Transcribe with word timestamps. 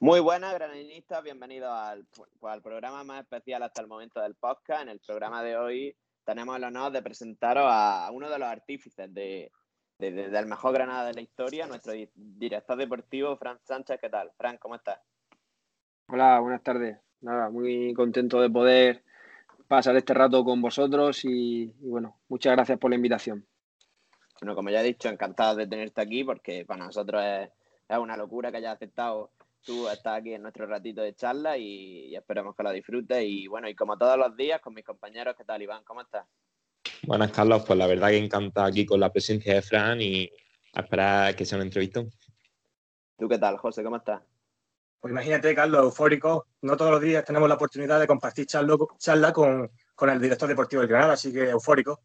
Muy 0.00 0.20
buenas, 0.20 0.54
graninistas. 0.54 1.24
Bienvenidos 1.24 1.72
al, 1.72 2.06
pues, 2.14 2.30
al, 2.54 2.62
programa 2.62 3.02
más 3.02 3.22
especial 3.22 3.64
hasta 3.64 3.82
el 3.82 3.88
momento 3.88 4.20
del 4.20 4.36
podcast. 4.36 4.82
En 4.82 4.90
el 4.90 5.00
programa 5.00 5.42
de 5.42 5.56
hoy 5.56 5.96
tenemos 6.24 6.56
el 6.56 6.62
honor 6.62 6.92
de 6.92 7.02
presentaros 7.02 7.64
a 7.66 8.08
uno 8.12 8.30
de 8.30 8.38
los 8.38 8.46
artífices 8.46 9.12
de, 9.12 9.50
del 9.98 10.46
mejor 10.46 10.74
Granada 10.74 11.08
de 11.08 11.14
la 11.14 11.20
historia, 11.20 11.66
nuestro 11.66 11.94
director 12.14 12.78
deportivo, 12.78 13.36
Fran 13.38 13.58
Sánchez. 13.64 13.98
¿Qué 14.00 14.08
tal? 14.08 14.30
Fran, 14.36 14.56
¿cómo 14.58 14.76
estás? 14.76 15.00
Hola, 16.06 16.38
buenas 16.38 16.62
tardes. 16.62 16.96
Nada, 17.20 17.50
muy 17.50 17.92
contento 17.92 18.40
de 18.40 18.50
poder 18.50 19.02
pasar 19.66 19.96
este 19.96 20.14
rato 20.14 20.44
con 20.44 20.62
vosotros 20.62 21.24
y, 21.24 21.74
bueno, 21.80 22.20
muchas 22.28 22.52
gracias 22.52 22.78
por 22.78 22.90
la 22.90 22.96
invitación. 22.96 23.44
Bueno, 24.40 24.54
como 24.54 24.70
ya 24.70 24.80
he 24.80 24.84
dicho, 24.84 25.08
encantado 25.08 25.56
de 25.56 25.66
tenerte 25.66 26.00
aquí 26.00 26.22
porque 26.22 26.64
para 26.64 26.84
nosotros 26.84 27.20
es, 27.20 27.50
es 27.88 27.98
una 27.98 28.16
locura 28.16 28.52
que 28.52 28.58
hayas 28.58 28.76
aceptado 28.76 29.32
tú 29.64 29.88
estás 29.88 30.18
aquí 30.18 30.34
en 30.34 30.42
nuestro 30.42 30.66
ratito 30.66 31.02
de 31.02 31.14
charla 31.14 31.56
y, 31.56 32.14
esperemos 32.14 32.54
que 32.56 32.62
lo 32.62 32.70
disfrutes. 32.70 33.24
Y 33.24 33.46
bueno, 33.46 33.68
y 33.68 33.74
como 33.74 33.96
todos 33.96 34.16
los 34.16 34.36
días, 34.36 34.60
con 34.60 34.74
mis 34.74 34.84
compañeros, 34.84 35.34
¿qué 35.36 35.44
tal, 35.44 35.62
Iván? 35.62 35.84
¿Cómo 35.84 36.00
estás? 36.00 36.26
Buenas, 37.02 37.32
Carlos. 37.32 37.64
Pues 37.66 37.78
la 37.78 37.86
verdad 37.86 38.08
que 38.08 38.18
encanta 38.18 38.64
aquí 38.64 38.86
con 38.86 39.00
la 39.00 39.12
presencia 39.12 39.54
de 39.54 39.62
Fran 39.62 40.00
y 40.00 40.30
a 40.74 40.80
esperar 40.80 41.36
que 41.36 41.44
sea 41.44 41.56
una 41.56 41.64
entrevista. 41.64 42.02
¿Tú 43.18 43.28
qué 43.28 43.38
tal, 43.38 43.56
José? 43.56 43.82
¿Cómo 43.82 43.96
estás? 43.96 44.22
Pues 45.00 45.12
imagínate, 45.12 45.54
Carlos, 45.54 45.84
eufórico. 45.84 46.46
No 46.62 46.76
todos 46.76 46.90
los 46.90 47.00
días 47.00 47.24
tenemos 47.24 47.48
la 47.48 47.54
oportunidad 47.54 48.00
de 48.00 48.06
compartir 48.06 48.46
charla, 48.46 49.32
con, 49.32 49.70
con 49.94 50.10
el 50.10 50.20
director 50.20 50.48
deportivo 50.48 50.82
del 50.82 50.88
Granada, 50.88 51.12
así 51.14 51.32
que 51.32 51.50
eufórico. 51.50 52.00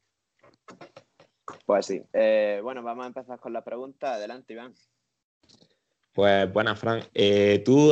Pues 1.65 1.85
sí. 1.85 2.03
Eh, 2.13 2.59
bueno, 2.61 2.83
vamos 2.83 3.05
a 3.05 3.07
empezar 3.07 3.39
con 3.39 3.53
la 3.53 3.63
pregunta. 3.63 4.13
Adelante, 4.13 4.53
Iván. 4.53 4.73
Pues 6.13 6.51
buena, 6.53 6.75
Fran. 6.75 7.03
Eh, 7.13 7.63
tú, 7.65 7.91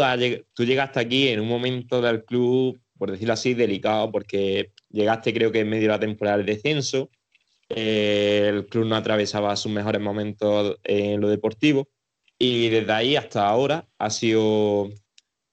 tú 0.54 0.64
llegaste 0.64 1.00
aquí 1.00 1.30
en 1.30 1.40
un 1.40 1.48
momento 1.48 2.02
del 2.02 2.24
club, 2.24 2.80
por 2.98 3.12
decirlo 3.12 3.34
así, 3.34 3.56
delicado, 3.56 4.12
porque 4.12 4.74
llegaste 4.90 5.34
creo 5.34 5.52
que 5.52 5.62
en 5.62 5.70
medio 5.70 5.84
de 5.84 5.88
la 5.88 6.00
temporada 6.00 6.38
del 6.38 6.46
descenso. 6.46 7.10
Eh, 7.70 8.48
el 8.48 8.68
club 8.68 8.86
no 8.86 8.96
atravesaba 8.96 9.56
sus 9.56 9.72
mejores 9.72 10.02
momentos 10.02 10.78
en 10.84 11.20
lo 11.20 11.30
deportivo. 11.30 11.90
Y 12.38 12.70
desde 12.70 12.92
ahí 12.94 13.16
hasta 13.16 13.48
ahora 13.48 13.88
ha 13.98 14.10
sido, 14.12 14.90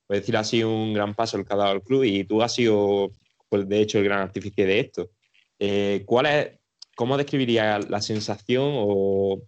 por 0.06 0.16
decirlo 0.16 0.40
así, 0.40 0.62
un 0.62 0.92
gran 0.92 1.14
paso 1.14 1.38
el 1.38 1.46
que 1.46 1.54
ha 1.54 1.56
dado 1.56 1.72
el 1.72 1.82
club. 1.82 2.04
Y 2.04 2.24
tú 2.24 2.42
has 2.42 2.54
sido, 2.54 3.12
pues, 3.48 3.66
de 3.66 3.80
hecho, 3.80 3.98
el 3.98 4.04
gran 4.04 4.20
artífice 4.20 4.66
de 4.66 4.80
esto. 4.80 5.10
Eh, 5.58 6.02
¿cuál 6.06 6.26
es, 6.26 6.50
¿Cómo 6.96 7.16
describirías 7.16 7.88
la 7.88 8.02
sensación 8.02 8.72
o 8.74 9.42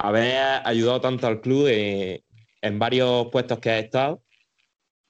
haber 0.00 0.62
ayudado 0.64 1.00
tanto 1.00 1.26
al 1.26 1.40
club 1.40 1.68
en 1.68 2.78
varios 2.78 3.28
puestos 3.28 3.58
que 3.58 3.70
has 3.70 3.84
estado, 3.84 4.22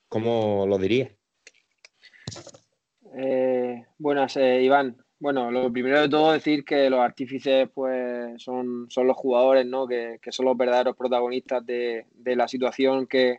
¿cómo 0.08 0.66
lo 0.66 0.78
dirías? 0.78 1.10
Eh, 3.16 3.84
buenas, 3.98 4.36
eh, 4.36 4.62
Iván. 4.62 4.97
Bueno, 5.19 5.50
lo 5.50 5.70
primero 5.70 6.00
de 6.00 6.08
todo 6.08 6.32
decir 6.32 6.64
que 6.64 6.88
los 6.88 7.00
artífices 7.00 7.69
pues 7.74 8.42
son, 8.42 8.86
son 8.88 9.06
los 9.06 9.16
jugadores, 9.16 9.66
¿no? 9.66 9.86
Que, 9.86 10.19
son 10.30 10.47
los 10.47 10.56
verdaderos 10.56 10.97
protagonistas 10.97 11.64
de, 11.66 12.06
la 12.25 12.48
situación 12.48 13.06
que, 13.06 13.38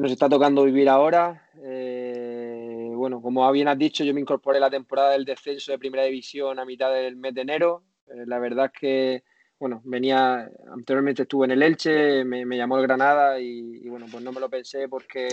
nos 0.00 0.10
está 0.10 0.28
tocando 0.28 0.64
vivir 0.64 0.88
ahora. 0.88 1.48
Eh, 1.62 2.90
bueno, 2.94 3.22
como 3.22 3.50
bien 3.52 3.68
has 3.68 3.78
dicho, 3.78 4.02
yo 4.02 4.12
me 4.12 4.20
incorporé 4.20 4.58
la 4.58 4.70
temporada 4.70 5.12
del 5.12 5.24
descenso 5.24 5.70
de 5.70 5.78
Primera 5.78 6.04
División 6.04 6.58
a 6.58 6.64
mitad 6.64 6.92
del 6.92 7.16
mes 7.16 7.34
de 7.34 7.40
enero. 7.42 7.84
la 8.06 8.38
verdad 8.40 8.66
es 8.66 8.80
que 8.80 9.22
bueno, 9.60 9.82
venía, 9.84 10.50
anteriormente 10.72 11.22
estuve 11.22 11.44
en 11.44 11.50
el 11.50 11.62
Elche, 11.62 12.24
me, 12.24 12.56
llamó 12.56 12.78
el 12.78 12.82
Granada 12.82 13.38
y, 13.38 13.86
bueno, 13.90 14.06
pues 14.10 14.24
no 14.24 14.32
me 14.32 14.40
lo 14.40 14.48
pensé 14.48 14.88
porque 14.88 15.28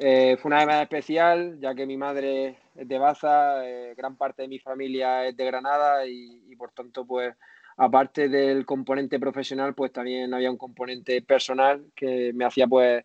eh, 0.00 0.38
fue 0.40 0.48
una 0.48 0.64
vez 0.64 0.76
especial, 0.80 1.58
ya 1.60 1.74
que 1.74 1.84
mi 1.84 1.98
madre 1.98 2.56
es 2.74 2.88
de 2.88 2.98
Baza, 2.98 3.68
eh, 3.68 3.94
gran 3.94 4.16
parte 4.16 4.42
de 4.42 4.48
mi 4.48 4.58
familia 4.58 5.26
es 5.26 5.36
de 5.36 5.44
Granada 5.44 6.06
y, 6.06 6.56
por 6.56 6.70
tanto, 6.70 7.04
pues 7.04 7.34
aparte 7.76 8.30
del 8.30 8.64
componente 8.64 9.20
profesional, 9.20 9.74
pues 9.74 9.92
también 9.92 10.32
había 10.32 10.50
un 10.50 10.56
componente 10.56 11.20
personal 11.20 11.84
que 11.94 12.32
me 12.32 12.46
hacía 12.46 12.66
pues 12.66 13.04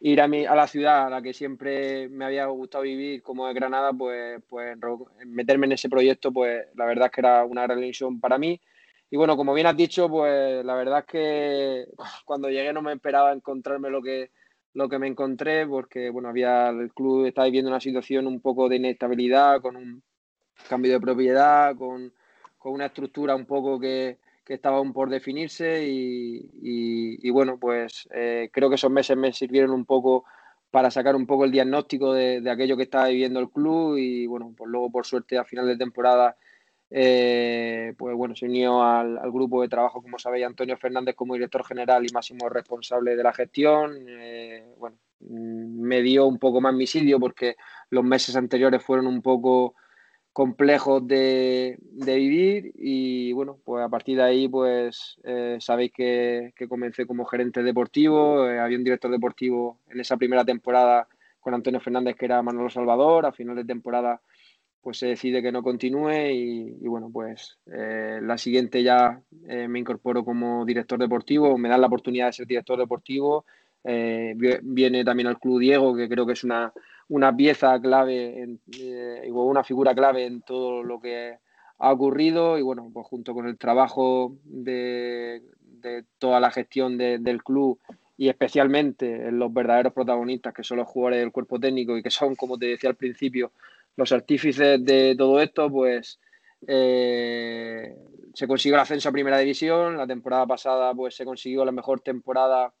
ir 0.00 0.20
a, 0.20 0.26
mi, 0.26 0.46
a 0.46 0.56
la 0.56 0.66
ciudad 0.66 1.06
a 1.06 1.10
la 1.10 1.22
que 1.22 1.32
siempre 1.32 2.08
me 2.08 2.24
había 2.24 2.46
gustado 2.46 2.82
vivir 2.82 3.22
como 3.22 3.48
es 3.48 3.54
Granada, 3.54 3.92
pues, 3.92 4.42
pues 4.48 4.76
meterme 5.26 5.66
en 5.66 5.72
ese 5.72 5.88
proyecto, 5.88 6.32
pues 6.32 6.66
la 6.74 6.86
verdad 6.86 7.06
es 7.06 7.12
que 7.12 7.20
era 7.20 7.44
una 7.44 7.62
gran 7.62 7.78
ilusión 7.78 8.18
para 8.18 8.36
mí 8.36 8.60
y 9.10 9.16
bueno, 9.16 9.36
como 9.36 9.52
bien 9.52 9.66
has 9.66 9.76
dicho, 9.76 10.08
pues 10.08 10.64
la 10.64 10.74
verdad 10.74 11.00
es 11.00 11.06
que 11.06 11.86
cuando 12.24 12.48
llegué 12.48 12.72
no 12.72 12.80
me 12.80 12.92
esperaba 12.92 13.32
encontrarme 13.32 13.90
lo 13.90 14.00
que, 14.00 14.30
lo 14.74 14.88
que 14.88 14.98
me 15.00 15.08
encontré, 15.08 15.66
porque 15.66 16.10
bueno, 16.10 16.28
había 16.28 16.68
el 16.68 16.92
club 16.92 17.26
estaba 17.26 17.46
viviendo 17.46 17.70
una 17.70 17.80
situación 17.80 18.28
un 18.28 18.40
poco 18.40 18.68
de 18.68 18.76
inestabilidad, 18.76 19.60
con 19.60 19.76
un 19.76 20.02
cambio 20.68 20.92
de 20.92 21.00
propiedad, 21.00 21.74
con, 21.76 22.12
una 22.62 22.86
estructura 22.86 23.34
un 23.34 23.46
poco 23.46 23.80
que, 23.80 24.18
estaba 24.46 24.78
aún 24.78 24.92
por 24.92 25.08
definirse 25.10 25.84
y, 25.86 27.30
bueno, 27.30 27.56
pues 27.60 28.08
eh, 28.12 28.50
creo 28.52 28.68
que 28.68 28.74
esos 28.74 28.90
meses 28.90 29.16
me 29.16 29.32
sirvieron 29.32 29.70
un 29.70 29.84
poco 29.84 30.24
para 30.72 30.90
sacar 30.90 31.14
un 31.14 31.24
poco 31.24 31.44
el 31.44 31.52
diagnóstico 31.52 32.12
de, 32.12 32.40
de 32.40 32.50
aquello 32.50 32.76
que 32.76 32.82
estaba 32.82 33.06
viviendo 33.06 33.38
el 33.38 33.48
club 33.48 33.96
y 33.96 34.26
bueno, 34.26 34.52
pues 34.56 34.68
luego 34.68 34.90
por 34.90 35.06
suerte 35.06 35.38
a 35.38 35.44
final 35.44 35.68
de 35.68 35.76
temporada 35.76 36.36
eh, 36.90 37.94
pues 37.96 38.16
bueno, 38.16 38.34
se 38.34 38.46
unió 38.46 38.82
al, 38.82 39.18
grupo 39.30 39.62
de 39.62 39.68
trabajo, 39.68 40.02
como 40.02 40.18
sabéis, 40.18 40.44
Antonio 40.44 40.76
Fernández 40.76 41.14
como 41.14 41.34
director 41.34 41.64
general 41.64 42.04
y 42.04 42.12
máximo 42.12 42.48
responsable 42.48 43.14
de 43.16 43.22
la 43.22 43.32
gestión. 43.32 43.96
Eh, 44.08 44.64
bueno, 44.76 44.96
mm, 45.20 45.80
me 45.82 46.02
dio 46.02 46.26
un 46.26 46.38
poco 46.38 46.60
más 46.60 46.74
misidio 46.74 47.20
porque 47.20 47.56
los 47.90 48.04
meses 48.04 48.34
anteriores 48.36 48.82
fueron 48.82 49.06
un 49.06 49.22
poco 49.22 49.74
complejos 50.32 51.06
de, 51.06 51.78
vivir 51.90 52.72
y 52.76 53.32
bueno, 53.32 53.58
pues 53.64 53.84
a 53.84 53.88
partir 53.88 54.16
de 54.16 54.22
ahí 54.22 54.48
pues 54.48 55.18
eh, 55.24 55.58
sabéis 55.60 55.92
que, 55.92 56.52
que, 56.56 56.68
comencé 56.68 57.06
como 57.06 57.24
gerente 57.24 57.62
deportivo, 57.62 58.42
había 58.44 58.78
un 58.78 58.84
director 58.84 59.10
deportivo 59.10 59.80
en 59.88 60.00
esa 60.00 60.16
primera 60.16 60.44
temporada 60.44 61.08
con 61.40 61.54
Antonio 61.54 61.80
Fernández 61.80 62.16
que 62.16 62.26
era 62.26 62.42
Manolo 62.42 62.70
Salvador, 62.70 63.26
a 63.26 63.32
final 63.32 63.56
de 63.56 63.64
temporada 63.64 64.20
pues 64.82 64.98
se 64.98 65.08
decide 65.08 65.42
que 65.42 65.52
no 65.52 65.62
continúe 65.62 66.30
y, 66.30 66.88
bueno, 66.88 67.10
pues 67.12 67.58
eh, 67.66 68.18
la 68.22 68.38
siguiente 68.38 68.82
ya 68.82 69.20
eh, 69.46 69.68
me 69.68 69.78
incorporo 69.78 70.24
como 70.24 70.64
director 70.64 70.98
deportivo, 70.98 71.58
me 71.58 71.68
dan 71.68 71.80
la 71.80 71.86
oportunidad 71.86 72.26
de 72.26 72.32
ser 72.32 72.46
director 72.46 72.78
deportivo, 72.78 73.44
eh, 73.84 74.34
viene 74.62 75.04
también 75.04 75.26
al 75.26 75.38
Club 75.38 75.60
Diego, 75.60 75.94
que 75.94 76.08
creo 76.08 76.26
que 76.26 76.32
es 76.32 76.44
una, 76.44 76.72
una 77.08 77.34
pieza 77.36 77.78
clave 77.80 78.42
en, 78.42 78.60
una 79.32 79.64
figura 79.64 79.94
clave 79.94 80.26
en 80.26 80.42
todo 80.42 80.82
lo 80.82 81.00
que 81.00 81.38
ha 81.78 81.92
ocurrido 81.92 82.58
y 82.58 82.62
bueno, 82.62 82.90
pues 82.92 83.06
junto 83.06 83.34
con 83.34 83.46
el 83.46 83.58
trabajo 83.58 84.36
de, 84.44 85.42
toda 86.18 86.40
la 86.40 86.50
gestión 86.50 86.98
del 86.98 87.42
club 87.42 87.78
y 88.18 88.28
especialmente 88.28 89.32
los 89.32 89.50
verdaderos 89.50 89.94
protagonistas 89.94 90.52
que 90.52 90.62
son 90.62 90.76
los 90.76 90.86
jugadores 90.86 91.20
del 91.20 91.32
cuerpo 91.32 91.58
técnico 91.58 91.96
y 91.96 92.02
que 92.02 92.10
son, 92.10 92.36
como 92.36 92.58
te 92.58 92.66
decía 92.66 92.90
al 92.90 92.96
principio, 92.96 93.50
los 94.00 94.12
artífices 94.12 94.82
de 94.82 95.14
todo 95.16 95.40
esto, 95.40 95.70
pues 95.70 96.18
eh, 96.66 97.94
se 98.34 98.46
consiguió 98.46 98.76
el 98.76 98.80
ascenso 98.80 99.08
a 99.08 99.12
Primera 99.12 99.38
División. 99.38 99.96
La 99.96 100.06
temporada 100.06 100.46
pasada, 100.46 100.94
pues 100.94 101.14
se 101.14 101.24
consiguió 101.24 101.64
la 101.64 101.72
mejor 101.72 102.00
temporada 102.00 102.72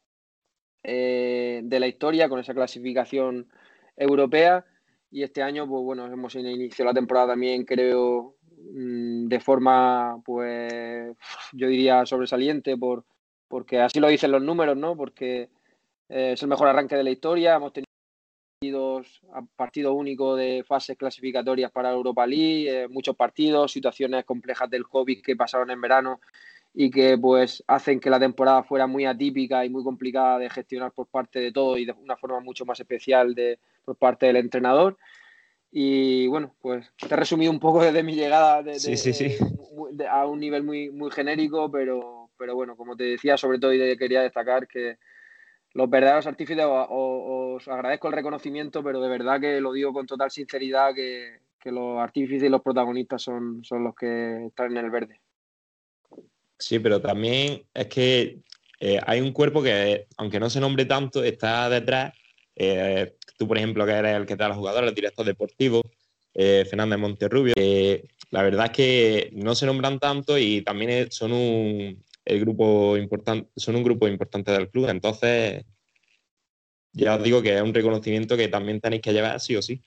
eh, 0.82 1.60
de 1.62 1.80
la 1.80 1.86
historia 1.86 2.28
con 2.28 2.40
esa 2.40 2.54
clasificación 2.54 3.48
europea. 3.96 4.64
Y 5.10 5.22
este 5.22 5.42
año, 5.42 5.68
pues 5.68 5.82
bueno, 5.82 6.06
hemos 6.06 6.34
iniciado 6.36 6.90
la 6.90 6.94
temporada 6.94 7.28
también, 7.28 7.64
creo, 7.64 8.36
mm, 8.72 9.26
de 9.28 9.40
forma, 9.40 10.22
pues, 10.24 11.16
yo 11.52 11.66
diría 11.68 12.06
sobresaliente, 12.06 12.76
por, 12.76 13.04
porque 13.48 13.80
así 13.80 14.00
lo 14.00 14.08
dicen 14.08 14.30
los 14.30 14.42
números, 14.42 14.76
¿no? 14.76 14.96
Porque 14.96 15.50
eh, 16.08 16.32
es 16.32 16.42
el 16.42 16.48
mejor 16.48 16.68
arranque 16.68 16.96
de 16.96 17.04
la 17.04 17.10
historia. 17.10 17.56
Hemos 17.56 17.72
tenido 17.72 17.89
partidos, 18.60 19.22
partido 19.56 19.94
único 19.94 20.36
de 20.36 20.62
fases 20.68 20.94
clasificatorias 20.98 21.72
para 21.72 21.92
Europa 21.92 22.26
League, 22.26 22.68
eh, 22.68 22.88
muchos 22.88 23.16
partidos, 23.16 23.72
situaciones 23.72 24.26
complejas 24.26 24.68
del 24.68 24.86
COVID 24.86 25.22
que 25.22 25.34
pasaron 25.34 25.70
en 25.70 25.80
verano 25.80 26.20
y 26.74 26.90
que 26.90 27.16
pues 27.16 27.64
hacen 27.66 27.98
que 27.98 28.10
la 28.10 28.20
temporada 28.20 28.62
fuera 28.62 28.86
muy 28.86 29.06
atípica 29.06 29.64
y 29.64 29.70
muy 29.70 29.82
complicada 29.82 30.38
de 30.38 30.50
gestionar 30.50 30.92
por 30.92 31.06
parte 31.06 31.38
de 31.38 31.52
todo 31.52 31.78
y 31.78 31.86
de 31.86 31.92
una 31.92 32.18
forma 32.18 32.40
mucho 32.40 32.66
más 32.66 32.78
especial 32.78 33.34
de, 33.34 33.58
por 33.82 33.96
parte 33.96 34.26
del 34.26 34.36
entrenador. 34.36 34.98
Y 35.72 36.26
bueno, 36.26 36.54
pues 36.60 36.86
te 36.98 37.14
he 37.14 37.16
resumido 37.16 37.50
un 37.50 37.60
poco 37.60 37.82
desde 37.82 38.02
mi 38.02 38.14
llegada 38.14 38.62
de, 38.62 38.76
a 40.06 40.26
un 40.26 40.38
nivel 40.38 40.64
muy, 40.64 40.90
muy 40.90 41.10
genérico, 41.10 41.70
pero, 41.70 42.28
pero 42.36 42.54
bueno, 42.54 42.76
como 42.76 42.94
te 42.94 43.04
decía, 43.04 43.38
sobre 43.38 43.58
todo 43.58 43.72
y 43.72 43.96
quería 43.96 44.20
destacar 44.20 44.68
que, 44.68 44.98
los 45.74 45.88
verdaderos 45.88 46.26
artífices 46.26 46.66
os, 46.68 47.68
agradezco 47.68 48.08
el 48.08 48.14
reconocimiento, 48.14 48.82
pero 48.82 49.00
de 49.00 49.08
verdad 49.08 49.40
que 49.40 49.60
lo 49.60 49.72
digo 49.72 49.92
con 49.92 50.06
total 50.06 50.30
sinceridad 50.30 50.94
que, 50.94 51.38
los 51.66 51.98
artífices 51.98 52.44
y 52.44 52.48
los 52.48 52.62
protagonistas 52.62 53.20
son, 53.20 53.62
son 53.62 53.84
los 53.84 53.94
que 53.94 54.46
están 54.46 54.70
en 54.70 54.84
el 54.84 54.90
verde. 54.90 55.20
Sí, 56.58 56.78
pero 56.78 57.02
también 57.02 57.62
es 57.74 57.86
que 57.86 58.38
eh, 58.80 58.98
hay 59.06 59.20
un 59.20 59.32
cuerpo 59.32 59.62
que, 59.62 60.06
aunque 60.16 60.40
no 60.40 60.48
se 60.48 60.58
nombre 60.58 60.86
tanto, 60.86 61.22
está 61.22 61.68
detrás. 61.68 62.14
Eh, 62.56 63.14
tú, 63.36 63.46
por 63.46 63.58
ejemplo, 63.58 63.84
que 63.84 63.92
eres 63.92 64.16
el 64.16 64.26
que 64.26 64.36
te 64.36 64.42
da 64.42 64.48
los 64.48 64.56
jugadores, 64.56 64.88
el 64.88 64.94
director 64.94 65.24
deportivo, 65.24 65.82
eh, 66.32 66.64
Fernández 66.68 66.98
Monterrubio. 66.98 67.54
la 68.30 68.42
verdad 68.42 68.66
es 68.66 68.72
que 68.72 69.30
no 69.34 69.54
se 69.54 69.66
nombran 69.66 69.98
tanto 69.98 70.38
y 70.38 70.62
también 70.62 71.10
son 71.10 71.32
un, 71.32 72.04
el 72.24 72.40
grupo 72.40 72.96
importante, 72.96 73.50
son 73.56 73.76
un 73.76 73.84
grupo 73.84 74.08
importante 74.08 74.52
del 74.52 74.70
club. 74.70 74.88
Entonces, 74.88 75.64
ya 76.92 77.16
os 77.16 77.22
digo 77.22 77.42
que 77.42 77.56
es 77.56 77.62
un 77.62 77.74
reconocimiento 77.74 78.36
que 78.36 78.48
también 78.48 78.80
tenéis 78.80 79.02
que 79.02 79.12
llevar 79.12 79.40
sí 79.40 79.56
o 79.56 79.62
sí. 79.62 79.82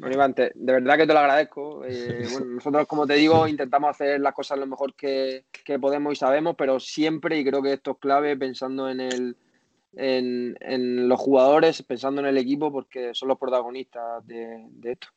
Bueno, 0.00 0.14
Iván, 0.14 0.34
de 0.34 0.72
verdad 0.72 0.96
que 0.96 1.06
te 1.06 1.12
lo 1.12 1.18
agradezco. 1.18 1.84
Eh, 1.84 2.26
bueno, 2.32 2.46
nosotros, 2.54 2.86
como 2.86 3.06
te 3.06 3.14
digo, 3.16 3.46
intentamos 3.46 3.90
hacer 3.90 4.18
las 4.18 4.32
cosas 4.32 4.58
lo 4.58 4.66
mejor 4.66 4.94
que, 4.94 5.44
podemos 5.78 6.14
y 6.14 6.16
sabemos, 6.16 6.54
pero 6.56 6.80
siempre, 6.80 7.38
y 7.38 7.44
creo 7.44 7.62
que 7.62 7.74
esto 7.74 7.90
es 7.90 7.98
clave, 7.98 8.34
pensando 8.34 8.88
en, 8.88 9.00
el, 9.00 9.36
en, 9.92 11.06
los 11.06 11.20
jugadores, 11.20 11.82
pensando 11.82 12.22
en 12.22 12.28
el 12.28 12.38
equipo, 12.38 12.72
porque 12.72 13.12
son 13.12 13.28
los 13.28 13.38
protagonistas 13.38 14.26
de, 14.26 14.64
esto. 14.84 15.08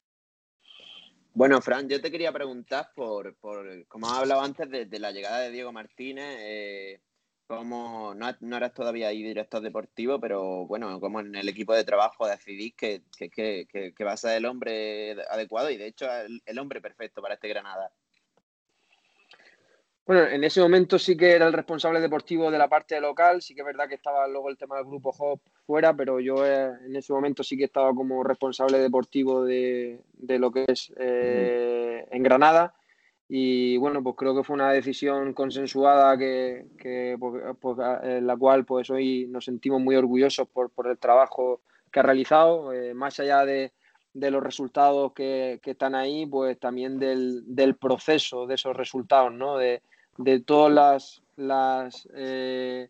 Bueno, 1.36 1.62
Fran, 1.62 1.90
yo 1.90 2.00
te 2.00 2.12
quería 2.12 2.32
preguntar 2.32 2.92
por, 2.96 3.36
por 3.38 3.88
como 3.88 4.08
has 4.08 4.20
hablado 4.20 4.42
antes 4.42 4.70
de, 4.70 5.00
la 5.00 5.12
llegada 5.12 5.40
de 5.40 5.52
Diego 5.52 5.72
Martínez. 5.72 6.38
Eh, 6.40 7.02
como 7.48 8.14
no, 8.16 8.28
no, 8.40 8.58
eres 8.58 8.74
todavía 8.74 9.08
ahí 9.10 9.24
director 9.24 9.62
deportivo, 9.62 10.20
pero 10.20 10.66
bueno, 10.68 11.00
como 11.00 11.20
en 11.20 11.36
el 11.36 11.50
equipo 11.50 11.74
de 11.74 11.84
trabajo 11.84 12.28
decidís 12.28 12.76
que, 12.76 13.04
que, 13.18 13.30
que, 13.30 13.94
que 13.96 14.04
va 14.04 14.14
a 14.14 14.18
ser 14.18 14.38
el 14.38 14.46
hombre 14.46 15.16
adecuado 15.30 15.70
y 15.70 15.78
de 15.78 15.88
hecho 15.88 16.08
el, 16.46 16.60
hombre 16.60 16.82
perfecto 16.82 17.22
para 17.22 17.36
este 17.36 17.50
Granada. 17.50 17.92
Bueno, 20.06 20.24
en 20.24 20.44
ese 20.44 20.60
momento 20.60 21.00
sí 21.00 21.16
que 21.16 21.32
era 21.32 21.48
el 21.48 21.54
responsable 21.54 22.02
deportivo 22.02 22.52
de 22.52 22.58
la 22.58 22.68
parte 22.68 23.00
local, 23.00 23.42
sí 23.42 23.56
que 23.56 23.62
es 23.62 23.66
verdad 23.66 23.88
que 23.88 23.96
estaba 23.96 24.28
luego 24.28 24.50
el 24.50 24.58
tema 24.58 24.76
del 24.76 24.86
grupo 24.86 25.16
Hop 25.18 25.40
fuera, 25.66 25.96
pero 25.96 26.20
yo 26.20 26.46
eh, 26.46 26.72
en 26.86 26.96
ese 26.96 27.14
momento 27.14 27.42
sí 27.42 27.58
que 27.58 27.64
estaba 27.64 27.96
como 27.96 28.22
responsable 28.22 28.80
deportivo 28.80 29.46
de, 29.46 30.02
de 30.12 30.40
lo 30.40 30.52
que 30.52 30.66
es 30.68 30.92
eh, 30.98 32.06
en 32.12 32.22
Granada. 32.22 32.76
Y 33.30 33.78
bueno, 33.78 34.04
pues 34.04 34.16
creo 34.18 34.36
que 34.36 34.44
fue 34.44 34.56
una 34.56 34.72
decisión 34.72 35.34
consensuada 35.34 36.18
que, 36.18 37.16
pues, 37.20 37.44
pues, 37.60 37.78
en 38.04 38.28
la 38.28 38.36
cual 38.36 38.66
pues 38.66 38.90
hoy 38.90 39.26
nos 39.30 39.46
sentimos 39.46 39.82
muy 39.82 39.96
orgullosos 39.96 40.48
por, 40.50 40.72
el 40.86 40.98
trabajo 40.98 41.62
que 41.92 42.00
ha 42.02 42.04
realizado, 42.04 42.74
eh, 42.74 42.94
más 42.94 43.20
allá 43.20 43.46
de, 43.46 43.72
los 44.14 44.44
resultados 44.44 45.14
que, 45.14 45.60
están 45.64 45.96
ahí, 45.96 46.26
pues 46.26 46.60
también 46.60 47.00
del, 47.00 47.76
proceso 47.80 48.46
de 48.46 48.56
esos 48.56 48.76
resultados, 48.76 49.34
¿no? 49.34 49.58
De, 49.58 49.82
todas 50.46 50.74
las, 50.74 51.24
las 51.36 52.08
eh, 52.14 52.90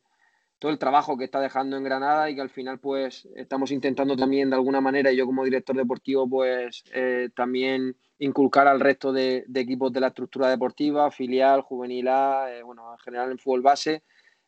todo 0.64 0.72
el 0.72 0.80
trabajo 0.80 1.18
que 1.18 1.26
está 1.26 1.42
dejando 1.42 1.76
en 1.76 1.84
Granada 1.84 2.30
y 2.30 2.36
que 2.36 2.42
al 2.42 2.50
final 2.50 2.80
pues 2.80 3.28
estamos 3.36 3.70
intentando 3.72 4.16
también 4.16 4.50
de 4.50 4.56
alguna 4.56 4.80
manera, 4.80 5.12
yo 5.12 5.26
como 5.26 5.44
director 5.44 5.76
deportivo 5.76 6.26
pues 6.30 6.86
eh, 6.94 7.28
también 7.36 7.98
inculcar 8.20 8.70
al 8.70 8.80
resto 8.80 9.12
de, 9.12 9.46
equipos 9.54 9.92
de 9.92 10.00
la 10.00 10.08
estructura 10.08 10.48
deportiva, 10.48 11.12
filial, 11.12 11.64
juvenil 11.64 12.08
A, 12.08 12.48
eh, 12.50 12.64
bueno, 12.64 12.94
en 12.94 13.00
general 13.00 13.32
en 13.32 13.40
fútbol 13.40 13.62
base, 13.62 14.04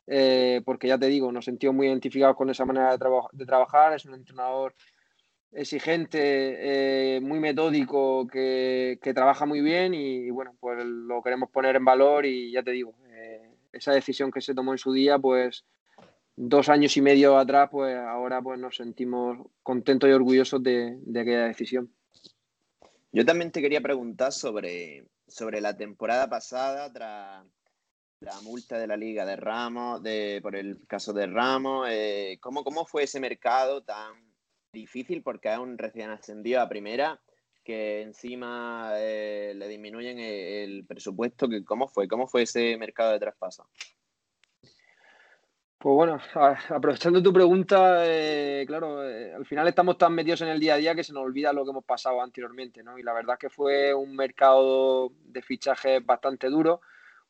eh, 0.07 0.61
porque 0.63 0.87
ya 0.87 0.97
te 0.97 1.07
digo, 1.07 1.33
nos 1.33 1.43
sentimos 1.43 1.75
muy 1.75 1.87
identificados 1.87 2.37
con 2.37 2.49
esa 2.49 2.63
manera 2.63 2.95
de, 2.95 3.45
trabajar, 3.45 3.91
es 3.91 4.05
un 4.05 4.13
entrenador 4.13 4.73
exigente, 5.55 7.19
muy 7.21 7.39
metódico, 7.39 8.27
que, 8.27 8.99
trabaja 9.15 9.45
muy 9.45 9.61
bien 9.61 9.93
y, 9.93 10.29
bueno, 10.29 10.55
pues 10.59 10.85
lo 10.85 11.21
queremos 11.23 11.49
poner 11.49 11.75
en 11.75 11.85
valor 11.85 12.25
y 12.25 12.51
ya 12.51 12.61
te 12.61 12.71
digo, 12.71 12.93
esa 13.75 13.93
decisión 13.93 14.31
que 14.31 14.41
se 14.41 14.53
tomó 14.53 14.71
en 14.71 14.77
su 14.77 14.93
día 14.93 15.19
pues 15.19 15.65
dos 16.35 16.69
años 16.69 16.95
y 16.97 17.01
medio 17.01 17.37
atrás, 17.37 17.69
pues 17.71 17.95
ahora 17.97 18.41
pues 18.41 18.59
nos 18.59 18.75
sentimos 18.75 19.47
contentos 19.63 20.09
y 20.09 20.13
orgullosos 20.13 20.61
de, 20.63 20.97
aquella 21.09 21.45
decisión. 21.45 21.93
Yo 23.11 23.25
también 23.25 23.51
te 23.51 23.61
quería 23.61 23.81
preguntar 23.81 24.33
sobre, 24.33 25.07
sobre 25.27 25.61
la 25.61 25.77
temporada 25.77 26.29
pasada, 26.29 26.91
tras 26.91 27.45
la 28.19 28.41
multa 28.41 28.77
de 28.77 28.87
la 28.87 28.97
Liga 28.97 29.25
de 29.25 29.35
Ramos, 29.35 30.03
de, 30.03 30.39
por 30.41 30.55
el 30.55 30.85
caso 30.87 31.13
de 31.13 31.27
Ramos. 31.27 31.87
Eh, 31.89 32.37
¿cómo, 32.41 32.63
¿Cómo 32.63 32.85
fue 32.85 33.03
ese 33.03 33.19
mercado 33.19 33.83
tan 33.83 34.24
difícil? 34.75 35.23
Porque 35.23 35.51
es 35.51 35.57
un 35.57 35.79
recién 35.79 36.11
ascendido 36.11 36.61
a 36.61 36.69
primera, 36.69 37.19
que 37.63 38.03
encima 38.03 38.91
eh, 38.97 39.53
le 39.55 39.67
disminuyen 39.67 40.19
el, 40.19 40.69
el 40.77 40.85
presupuesto. 40.85 41.47
¿Cómo 41.65 41.87
fue? 41.87 42.07
¿Cómo 42.07 42.27
fue 42.27 42.43
ese 42.43 42.77
mercado 42.77 43.13
de 43.13 43.19
traspaso? 43.19 43.67
Pues 45.85 45.93
bueno, 45.93 46.19
aprovechando 46.69 47.21
tu 47.21 47.31
pregunta, 47.31 48.07
eh, 48.07 48.63
claro, 48.65 49.07
eh, 49.07 49.35
al 49.35 49.45
final 49.45 49.67
estamos 49.67 49.99
tan 49.99 50.15
metidos 50.15 50.41
en 50.41 50.47
el 50.47 50.59
día 50.59 50.73
a 50.73 50.77
día 50.77 50.95
que 50.95 51.03
se 51.03 51.13
nos 51.13 51.21
olvida 51.23 51.53
lo 51.53 51.63
que 51.63 51.69
hemos 51.69 51.85
pasado 51.85 52.23
anteriormente, 52.23 52.81
¿no? 52.81 52.97
Y 52.97 53.03
la 53.03 53.13
verdad 53.13 53.37
que 53.37 53.51
fue 53.51 53.93
un 53.93 54.15
mercado 54.15 55.11
de 55.25 55.43
fichajes 55.43 56.03
bastante 56.03 56.49
duro, 56.49 56.81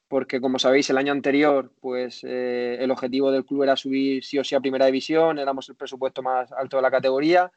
porque 0.08 0.40
como 0.42 0.60
sabéis, 0.60 0.90
el 0.90 0.98
año 0.98 1.12
anterior, 1.12 1.72
pues 1.82 2.24
eh, 2.24 2.78
el 2.80 2.92
objetivo 2.92 3.32
del 3.32 3.46
club 3.46 3.64
era 3.64 3.76
subir 3.76 4.24
sí 4.24 4.38
o 4.38 4.44
sí 4.44 4.56
a 4.56 4.60
primera 4.60 4.86
división, 4.86 5.40
éramos 5.40 5.70
el 5.70 5.76
presupuesto 5.76 6.22
más 6.22 6.52
alto 6.52 6.78
de 6.78 6.84
la 6.84 6.92
categoría. 6.92 7.52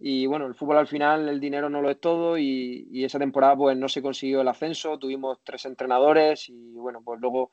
Y 0.00 0.26
bueno, 0.26 0.46
el 0.46 0.54
fútbol 0.54 0.78
al 0.78 0.86
final, 0.86 1.28
el 1.28 1.40
dinero 1.40 1.68
no 1.68 1.82
lo 1.82 1.90
es 1.90 2.00
todo 2.00 2.38
y, 2.38 2.86
y 2.90 3.04
esa 3.04 3.18
temporada 3.18 3.56
pues 3.56 3.76
no 3.76 3.88
se 3.88 4.00
consiguió 4.00 4.42
el 4.42 4.48
ascenso, 4.48 4.98
tuvimos 4.98 5.40
tres 5.42 5.64
entrenadores 5.64 6.48
y 6.48 6.74
bueno, 6.74 7.02
pues 7.04 7.20
luego 7.20 7.50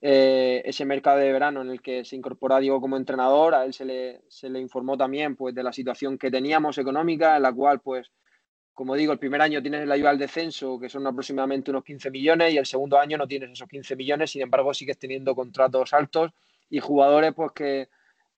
eh, 0.00 0.62
ese 0.66 0.84
mercado 0.84 1.18
de 1.18 1.32
verano 1.32 1.62
en 1.62 1.70
el 1.70 1.80
que 1.80 2.04
se 2.04 2.16
incorporó 2.16 2.58
Diego 2.60 2.80
como 2.80 2.96
entrenador, 2.96 3.54
a 3.54 3.64
él 3.64 3.72
se 3.72 3.84
le, 3.84 4.22
se 4.28 4.50
le 4.50 4.60
informó 4.60 4.96
también 4.96 5.36
pues, 5.36 5.54
de 5.54 5.62
la 5.62 5.72
situación 5.72 6.18
que 6.18 6.30
teníamos 6.30 6.76
económica, 6.78 7.36
en 7.36 7.42
la 7.42 7.52
cual, 7.52 7.80
pues, 7.80 8.12
como 8.76 8.94
digo, 8.94 9.10
el 9.10 9.18
primer 9.18 9.40
año 9.40 9.62
tienes 9.62 9.88
la 9.88 9.94
ayuda 9.94 10.10
al 10.10 10.18
descenso, 10.18 10.78
que 10.78 10.90
son 10.90 11.06
aproximadamente 11.06 11.70
unos 11.70 11.82
15 11.82 12.10
millones, 12.10 12.52
y 12.52 12.58
el 12.58 12.66
segundo 12.66 12.98
año 12.98 13.16
no 13.16 13.26
tienes 13.26 13.50
esos 13.50 13.66
15 13.66 13.96
millones, 13.96 14.30
sin 14.30 14.42
embargo, 14.42 14.74
sigues 14.74 14.98
teniendo 14.98 15.34
contratos 15.34 15.94
altos 15.94 16.32
y 16.68 16.78
jugadores 16.78 17.32
pues, 17.32 17.52
que 17.52 17.88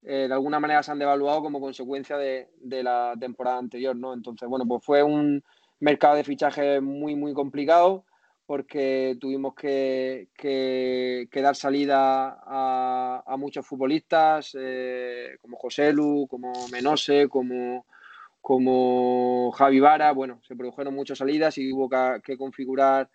eh, 0.05 0.29
de 0.29 0.33
alguna 0.33 0.61
manera 0.61 0.81
se 0.85 0.93
han 0.93 1.01
devaluado 1.01 1.43
como 1.43 1.61
consecuencia 1.61 2.17
de, 2.17 2.47
la 2.63 3.15
temporada 3.19 3.59
anterior. 3.59 3.97
¿no? 3.97 4.15
Entonces, 4.15 4.49
bueno, 4.49 4.65
pues 4.65 4.85
fue 4.85 5.03
un 5.03 5.43
mercado 5.81 6.15
de 6.15 6.23
fichaje 6.23 6.81
muy, 6.81 7.17
muy 7.17 7.35
complicado 7.35 8.05
porque 8.47 9.17
tuvimos 9.21 9.57
que, 9.57 10.29
dar 11.33 11.57
salida 11.57 12.39
a, 12.47 13.37
muchos 13.37 13.67
futbolistas, 13.67 14.57
eh, 14.57 15.37
como 15.43 15.57
José 15.57 15.93
Lu, 15.93 16.29
como 16.31 16.53
Menose, 16.69 17.29
como, 17.29 17.87
como 18.49 19.53
Javi 19.53 19.79
Vara. 19.79 20.11
Bueno, 20.13 20.41
se 20.43 20.57
produjeron 20.57 20.95
muchas 20.95 21.19
salidas 21.19 21.59
y 21.59 21.71
hubo 21.71 21.91
que, 22.23 22.39
configurar 22.39 23.11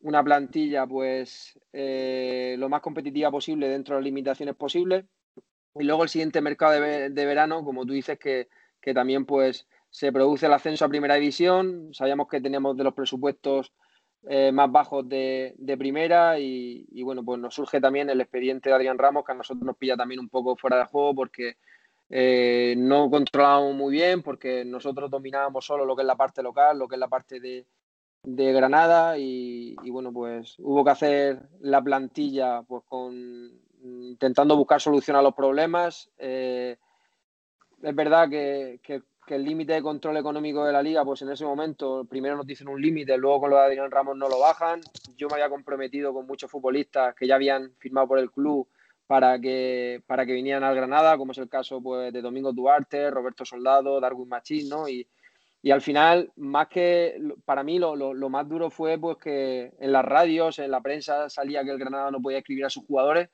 una 0.00 0.22
plantilla 0.22 0.86
pues 0.86 1.58
eh, 1.72 2.56
lo 2.58 2.68
más 2.68 2.82
competitiva 2.82 3.30
posible 3.30 3.70
dentro 3.70 3.94
de 3.94 4.02
las 4.02 4.04
limitaciones 4.04 4.54
posibles. 4.54 5.06
Y 5.76 5.84
luego 5.84 6.02
el 6.02 6.10
siguiente 6.10 6.42
mercado 6.42 6.78
de, 6.78 7.08
verano, 7.24 7.64
como 7.64 7.86
tú 7.86 7.94
dices, 7.94 8.18
que, 8.18 8.48
que 8.78 8.92
también 8.92 9.24
pues 9.24 9.66
se 9.88 10.12
produce 10.12 10.44
el 10.44 10.52
ascenso 10.52 10.84
a 10.84 10.90
primera 10.90 11.14
división. 11.14 11.94
Sabíamos 11.94 12.28
que 12.28 12.42
teníamos 12.42 12.76
de 12.76 12.84
los 12.84 12.92
presupuestos 12.92 13.72
eh, 14.28 14.52
más 14.52 14.70
bajos 14.70 15.08
de, 15.08 15.56
primera 15.78 16.38
y, 16.38 17.02
bueno, 17.02 17.24
pues 17.24 17.40
nos 17.40 17.54
surge 17.54 17.80
también 17.80 18.10
el 18.10 18.20
expediente 18.20 18.68
de 18.68 18.74
Adrián 18.74 18.98
Ramos 18.98 19.24
que 19.24 19.32
a 19.32 19.36
nosotros 19.36 19.64
nos 19.64 19.78
pilla 19.78 19.96
también 19.96 20.20
un 20.20 20.28
poco 20.28 20.54
fuera 20.54 20.76
de 20.76 20.84
juego 20.84 21.14
porque 21.14 21.56
eh, 22.10 22.74
no 22.76 23.10
controlábamos 23.10 23.74
muy 23.74 23.92
bien, 23.92 24.22
porque 24.22 24.64
nosotros 24.64 25.10
dominábamos 25.10 25.64
solo 25.64 25.84
lo 25.84 25.96
que 25.96 26.02
es 26.02 26.06
la 26.06 26.16
parte 26.16 26.42
local, 26.42 26.78
lo 26.78 26.88
que 26.88 26.96
es 26.96 27.00
la 27.00 27.08
parte 27.08 27.40
de, 27.40 27.66
Granada 28.28 29.16
y, 29.18 29.76
bueno, 29.88 30.12
pues 30.12 30.56
hubo 30.58 30.84
que 30.84 30.90
hacer 30.90 31.48
la 31.60 31.80
plantilla 31.80 32.62
pues 32.62 32.82
con 32.84 33.52
intentando 33.84 34.56
buscar 34.56 34.80
solución 34.80 35.16
a 35.16 35.22
los 35.22 35.32
problemas. 35.32 36.10
Eh, 36.18 36.76
es 37.82 37.94
verdad 37.94 38.28
que, 38.28 38.80
que 38.82 39.02
que 39.26 39.34
el 39.34 39.44
límite 39.44 39.72
de 39.72 39.82
control 39.82 40.16
económico 40.16 40.64
de 40.64 40.72
la 40.72 40.82
liga, 40.82 41.04
pues 41.04 41.20
en 41.22 41.30
ese 41.30 41.44
momento 41.44 42.04
primero 42.04 42.36
nos 42.36 42.46
dicen 42.46 42.68
un 42.68 42.80
límite, 42.80 43.18
luego 43.18 43.40
con 43.40 43.50
lo 43.50 43.56
de 43.56 43.64
Adrián 43.64 43.90
Ramos 43.90 44.16
no 44.16 44.28
lo 44.28 44.38
bajan. 44.38 44.80
Yo 45.16 45.26
me 45.26 45.34
había 45.34 45.50
comprometido 45.50 46.14
con 46.14 46.26
muchos 46.26 46.50
futbolistas 46.50 47.14
que 47.14 47.26
ya 47.26 47.34
habían 47.34 47.72
firmado 47.78 48.06
por 48.06 48.20
el 48.20 48.30
club 48.30 48.68
para 49.06 49.40
que, 49.40 50.02
para 50.06 50.26
que 50.26 50.32
vinieran 50.32 50.64
al 50.64 50.74
Granada, 50.74 51.16
como 51.16 51.32
es 51.32 51.38
el 51.38 51.48
caso 51.48 51.80
pues, 51.80 52.12
de 52.12 52.22
Domingo 52.22 52.52
Duarte, 52.52 53.10
Roberto 53.10 53.44
Soldado, 53.44 54.00
Darwin 54.00 54.28
Machín, 54.28 54.68
¿no? 54.68 54.88
Y, 54.88 55.06
y 55.62 55.70
al 55.70 55.80
final, 55.80 56.32
más 56.36 56.68
que 56.68 57.20
para 57.44 57.62
mí 57.62 57.78
lo, 57.78 57.96
lo, 57.96 58.28
más 58.28 58.48
duro 58.48 58.70
fue 58.70 58.98
pues 58.98 59.16
que 59.18 59.72
en 59.78 59.92
las 59.92 60.04
radios, 60.04 60.58
en 60.58 60.70
la 60.70 60.80
prensa 60.80 61.28
salía 61.28 61.64
que 61.64 61.70
el 61.70 61.78
Granada 61.78 62.10
no 62.10 62.20
podía 62.20 62.38
escribir 62.38 62.64
a 62.64 62.70
sus 62.70 62.84
jugadores 62.84 63.30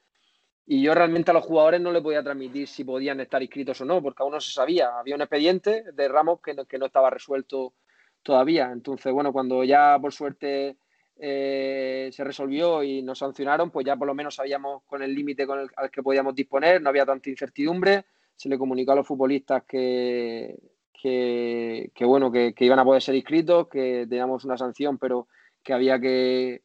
y 0.65 0.83
yo 0.83 0.95
realmente 0.95 1.31
a 1.31 1.35
los 1.35 1.45
jugadores 1.45 1.81
no 1.81 1.93
les 1.93 2.03
podía 2.03 2.23
transmitir 2.23 2.69
si 2.69 2.85
podían 2.85 3.21
estar 3.21 3.43
inscritos 3.43 3.81
o 3.81 3.85
no, 3.85 4.01
porque 4.01 4.23
aún 4.23 4.33
no 4.33 4.41
se 4.41 4.53
sabía. 4.53 4.99
Había 4.99 5.17
un 5.17 5.23
expediente 5.23 5.85
de 5.93 6.09
Ramos 6.09 6.41
que 6.41 6.55
no, 6.55 6.65
que 6.65 6.79
no 6.79 6.87
estaba 6.87 7.11
resuelto 7.11 7.75
todavía. 8.23 8.71
Entonces, 8.73 9.13
bueno, 9.13 9.33
cuando 9.33 9.65
ya 9.65 9.99
por 10.01 10.13
suerte 10.13 10.77
eh, 11.25 12.11
se 12.11 12.25
resolvió 12.25 12.83
y 12.83 13.01
nos 13.01 13.21
sancionaron, 13.21 13.71
pues 13.71 13.87
ya 13.87 13.95
por 13.95 14.09
lo 14.09 14.15
menos 14.15 14.35
sabíamos 14.35 14.83
con 14.89 15.05
el 15.05 15.15
límite 15.15 15.47
al 15.77 15.89
que 15.89 16.03
podíamos 16.03 16.35
disponer, 16.35 16.83
no 16.83 16.89
había 16.89 17.07
tanta 17.07 17.31
incertidumbre, 17.31 18.07
se 18.35 18.49
le 18.49 18.59
comunicó 18.59 18.91
a 18.91 18.97
los 18.97 19.07
futbolistas 19.07 19.63
que, 19.63 20.59
que, 21.01 22.05
bueno, 22.05 22.33
que, 22.33 22.53
iban 22.59 22.81
a 22.81 22.85
poder 22.85 23.03
ser 23.03 23.15
inscritos, 23.15 23.69
que 23.69 24.05
teníamos 24.09 24.45
una 24.45 24.57
sanción, 24.57 24.99
pero 24.99 25.29
que 25.63 25.73
había 25.73 26.01
que, 26.01 26.63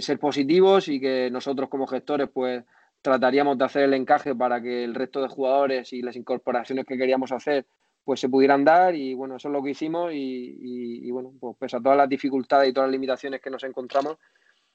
ser 0.00 0.20
positivos 0.20 0.86
y 0.86 1.00
que 1.00 1.28
nosotros 1.32 1.68
como 1.68 1.88
gestores 1.88 2.28
pues 2.32 2.62
trataríamos 3.00 3.58
de 3.58 3.64
hacer 3.64 3.82
el 3.82 3.94
encaje 3.94 4.32
para 4.32 4.62
que 4.62 4.84
el 4.84 4.94
resto 4.94 5.20
de 5.20 5.28
jugadores 5.28 5.92
y 5.92 6.02
las 6.02 6.14
incorporaciones 6.14 6.86
que 6.86 6.96
queríamos 6.96 7.32
hacer 7.32 7.66
pues 8.04 8.20
se 8.20 8.28
pudieran 8.28 8.64
dar 8.64 8.94
y 8.94 9.14
bueno, 9.14 9.36
eso 9.36 9.48
es 9.48 9.52
lo 9.52 9.62
que 9.62 9.70
hicimos 9.70 10.10
y, 10.12 11.10
bueno, 11.10 11.32
pues 11.38 11.56
pese 11.58 11.76
a 11.76 11.80
todas 11.80 11.98
las 11.98 12.08
dificultades 12.08 12.68
y 12.68 12.72
todas 12.72 12.88
las 12.88 12.92
limitaciones 12.92 13.40
que 13.40 13.50
nos 13.50 13.62
encontramos, 13.64 14.16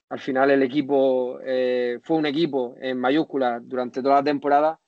al 0.10 0.20
final 0.20 0.52
el 0.52 0.64
equipo 0.64 1.40
eh, 1.44 2.00
fue 2.04 2.18
un 2.18 2.26
equipo 2.26 2.76
en 2.80 3.00
mayúsculas 3.00 3.62
durante 3.68 4.02
toda 4.02 4.16
la 4.16 4.24
temporada 4.24 4.80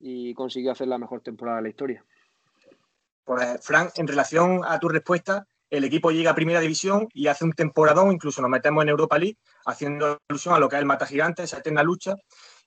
y 0.00 0.34
consiguió 0.34 0.72
hacer 0.72 0.88
la 0.88 0.98
mejor 0.98 1.20
temporada 1.20 1.58
de 1.58 1.62
la 1.62 1.68
historia. 1.68 2.04
Pues, 3.24 3.64
Frank, 3.64 3.90
en 3.96 4.08
relación 4.08 4.62
a 4.64 4.78
tu 4.78 4.88
respuesta, 4.88 5.46
el 5.70 5.84
equipo 5.84 6.10
llega 6.10 6.30
a 6.30 6.34
primera 6.34 6.60
división 6.60 7.08
y 7.12 7.26
hace 7.26 7.44
un 7.44 7.52
temporadón, 7.52 8.10
incluso 8.12 8.40
nos 8.40 8.50
metemos 8.50 8.82
en 8.82 8.88
Europa 8.88 9.18
League, 9.18 9.36
haciendo 9.66 10.18
alusión 10.28 10.54
a 10.54 10.58
lo 10.58 10.68
que 10.68 10.76
es 10.76 10.80
el 10.80 10.86
Mata 10.86 11.06
Gigante, 11.06 11.42
esa 11.42 11.58
eterna 11.58 11.82
lucha. 11.82 12.14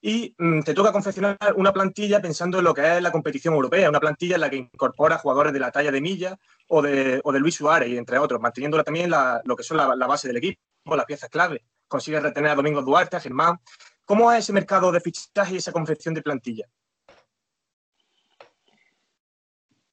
Y 0.04 0.34
mm, 0.36 0.62
te 0.62 0.74
toca 0.74 0.90
confeccionar 0.90 1.38
una 1.56 1.72
plantilla 1.72 2.20
pensando 2.20 2.58
en 2.58 2.64
lo 2.64 2.74
que 2.74 2.96
es 2.96 3.02
la 3.02 3.12
competición 3.12 3.54
europea, 3.54 3.88
una 3.88 4.00
plantilla 4.00 4.34
en 4.34 4.40
la 4.40 4.50
que 4.50 4.56
incorpora 4.56 5.16
jugadores 5.16 5.52
de 5.52 5.60
la 5.60 5.70
talla 5.70 5.92
de 5.92 6.00
Milla 6.00 6.36
o 6.68 6.82
de, 6.82 7.22
Luis 7.38 7.54
Suárez, 7.54 7.96
entre 7.96 8.18
otros, 8.18 8.40
manteniéndola 8.40 8.82
también 8.82 9.10
lo 9.44 9.56
que 9.56 9.62
son 9.62 9.76
la, 9.76 9.94
la, 9.94 10.06
base 10.08 10.26
del 10.26 10.38
equipo, 10.38 10.60
las 10.96 11.06
piezas 11.06 11.30
clave. 11.30 11.64
Consigue 11.86 12.18
retener 12.18 12.50
a 12.50 12.56
Domingo 12.56 12.82
Duarte, 12.82 13.16
a 13.16 13.20
Germán. 13.20 13.60
¿Cómo 14.04 14.32
es 14.32 14.40
ese 14.40 14.52
mercado 14.52 14.90
de 14.90 15.00
fichaje 15.00 15.54
y 15.54 15.58
esa 15.58 15.70
confección 15.70 16.14
de 16.14 16.22
plantilla? 16.22 16.66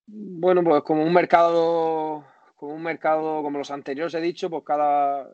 Bueno, 0.08 0.64
pues 0.64 0.82
como 0.82 1.04
un 1.04 1.14
mercado, 1.14 2.26
como 2.56 2.74
un 2.74 2.82
mercado 2.82 3.44
como 3.44 3.60
los 3.60 3.70
anteriores 3.70 4.16
he 4.16 4.22
dicho, 4.22 4.50
pues 4.50 4.64
cada, 4.66 5.30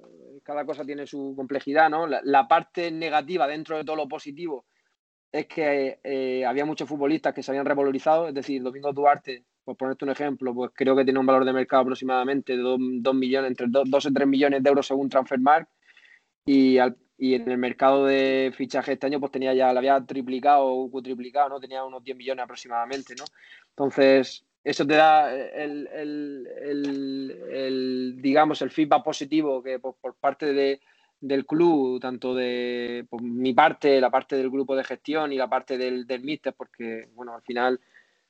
cada 0.46 0.64
cosa 0.64 0.86
tiene 0.86 1.08
su 1.08 1.34
complejidad, 1.36 1.90
¿no? 1.90 2.06
La, 2.08 2.48
parte 2.48 2.92
negativa 2.92 3.48
dentro 3.48 3.78
de 3.78 3.84
todo 3.84 3.96
lo 3.96 4.08
positivo 4.08 4.66
es 5.32 5.48
que 5.48 6.00
eh, 6.04 6.46
había 6.46 6.66
muchos 6.66 6.88
futbolistas 6.88 7.34
que 7.34 7.42
se 7.42 7.52
habían 7.52 7.66
revalorizado, 7.66 8.28
es 8.28 8.34
decir, 8.34 8.62
Domingo 8.62 8.94
Duarte, 8.94 9.44
por 9.64 9.76
ponerte 9.76 10.06
un 10.06 10.12
ejemplo, 10.12 10.54
pues 10.54 10.72
creo 10.74 10.96
que 10.96 11.04
tiene 11.04 11.20
un 11.20 11.26
valor 11.26 11.46
de 11.46 11.52
mercado 11.52 11.82
aproximadamente 11.82 12.56
de 12.56 12.62
2 12.62 13.16
millones, 13.16 13.50
entre 13.50 13.68
2 13.70 14.06
y 14.06 14.14
3 14.14 14.28
millones 14.28 14.62
de 14.62 14.70
euros 14.70 14.86
según 14.86 15.10
Transfermarkt, 15.10 15.70
y, 16.46 16.78
y 17.18 17.34
en 17.34 17.50
el 17.50 17.58
mercado 17.58 18.06
de 18.06 18.54
fichaje 18.56 18.94
este 18.94 19.08
año 19.08 19.20
pues 19.20 19.32
tenía 19.32 19.54
ya, 19.56 19.74
la 19.74 19.80
había 19.80 20.00
triplicado 20.06 20.68
o 20.68 20.92
cutriplicado, 20.92 21.50
¿no? 21.50 21.60
Tenía 21.60 21.84
unos 21.84 22.04
10 22.04 22.16
millones 22.16 22.44
aproximadamente, 22.44 23.16
¿no? 23.18 23.26
Entonces, 23.70 24.45
eso 24.66 24.86
te 24.86 24.96
da 24.96 25.32
el, 25.32 26.48
digamos, 28.20 28.64
el 28.64 28.72
feedback 28.72 29.04
positivo 29.04 29.62
que 29.62 29.78
por, 29.78 30.16
parte 30.16 30.54
de, 30.54 30.82
del 31.22 31.46
club, 31.46 32.02
tanto 32.02 32.34
de 32.34 33.06
mi 33.22 33.54
parte, 33.54 34.02
la 34.02 34.10
parte 34.10 34.36
del 34.36 34.50
grupo 34.50 34.76
de 34.76 34.84
gestión 34.84 35.32
y 35.32 35.38
la 35.38 35.48
parte 35.48 35.78
del, 35.78 36.08
del 36.08 36.24
míster, 36.24 36.56
porque, 36.58 37.10
bueno, 37.14 37.36
al 37.36 37.44
final 37.44 37.80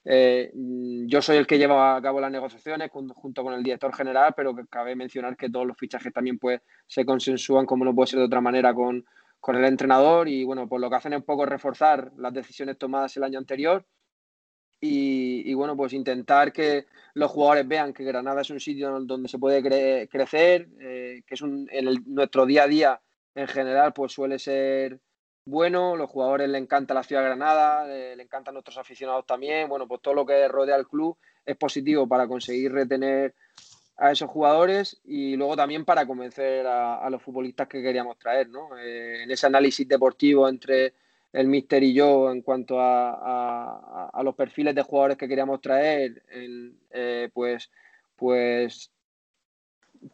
eh, 0.04 0.51
yo 0.54 1.22
soy 1.22 1.38
el 1.38 1.48
que 1.48 1.58
lleva 1.58 1.96
a 1.96 2.01
cabo 2.01 2.20
las 2.20 2.32
negociaciones 2.32 2.92
junto 2.92 3.42
con 3.42 3.54
el 3.54 3.63
director 3.63 3.96
general, 3.96 4.34
pero 4.36 4.54
que 4.54 4.68
cabe 4.68 4.94
mencionar 4.94 5.38
que 5.38 5.50
todos 5.50 5.65
los 5.65 5.77
fichajes 5.77 6.12
también 6.12 6.38
pues, 6.38 6.60
se 6.86 7.06
consensúan, 7.06 7.65
como 7.65 7.86
no 7.86 7.96
puede 7.96 8.08
ser 8.08 8.20
de 8.20 8.25
otra 8.25 8.42
manera, 8.42 8.74
con, 8.74 9.06
con 9.39 9.56
el 9.56 9.63
entrenador 9.63 10.27
y, 10.27 10.44
bueno, 10.44 10.68
pues 10.68 10.82
lo 10.82 10.89
que 10.89 10.98
hacen 10.98 11.13
es 11.13 11.20
un 11.20 11.25
poco 11.25 11.46
reforzar 11.46 12.12
las 12.18 12.34
decisiones 12.34 12.77
tomadas 12.77 13.15
el 13.15 13.24
año 13.24 13.39
anterior 13.39 13.86
y, 14.88 15.54
bueno, 15.54 15.75
pues 15.75 15.94
intentar 15.94 16.51
que 16.51 16.86
los 17.13 17.32
jugadores 17.32 17.68
vean 17.68 17.94
que 17.94 18.04
Granada 18.04 18.42
es 18.42 18.50
un 18.50 18.60
sitio 18.60 19.00
donde 19.01 19.30
se 19.30 19.39
puede 19.39 19.62
crecer, 20.08 20.68
eh, 20.80 21.24
que 21.25 21.34
es 21.34 21.42
un, 21.42 21.68
en 21.72 22.04
nuestro 22.08 22.46
día 22.46 22.63
a 22.63 22.68
día 22.68 23.01
en 23.36 23.48
general 23.48 23.94
pues 23.94 24.13
suele 24.13 24.39
ser 24.39 25.00
bueno, 25.46 25.96
los 25.96 26.10
jugadores 26.10 26.50
le 26.50 26.58
encanta 26.58 26.96
la 26.96 27.04
ciudad 27.04 27.22
de 27.22 27.27
Granada, 27.27 27.86
le, 27.86 28.22
encantan 28.22 28.56
nuestros 28.56 28.80
aficionados 28.80 29.27
también, 29.27 29.70
bueno, 29.70 29.88
pues 29.88 30.01
todo 30.01 30.15
lo 30.15 30.25
que 30.25 30.48
rodea 30.48 30.75
al 30.75 30.88
club 30.88 31.18
es 31.46 31.56
positivo 31.56 32.08
para 32.08 32.27
conseguir 32.27 32.72
retener 32.72 33.36
a 33.98 34.12
esos 34.12 34.30
jugadores 34.30 35.00
y 35.04 35.36
luego 35.36 35.56
también 35.56 35.86
para 35.86 36.08
convencer 36.08 36.65
a, 36.65 37.08
los 37.12 37.22
futbolistas 37.22 37.68
que 37.68 37.82
queríamos 37.82 38.18
traer, 38.18 38.50
¿no? 38.50 38.75
Eh, 38.77 39.24
en 39.24 39.32
ese 39.32 39.46
análisis 39.46 39.88
deportivo 39.88 40.50
entre 40.50 40.96
el 41.36 41.48
Mister 41.48 41.84
y 41.84 41.94
yo 41.94 42.32
en 42.32 42.42
cuanto 42.42 42.77
a, 42.80 44.22
los 44.24 44.36
perfiles 44.36 44.74
de 44.74 44.82
jugadores 44.82 45.18
que 45.18 45.27
queríamos 45.27 45.60
traer, 45.60 46.24
eh, 46.32 47.30
pues, 47.34 47.70
pues 48.15 48.92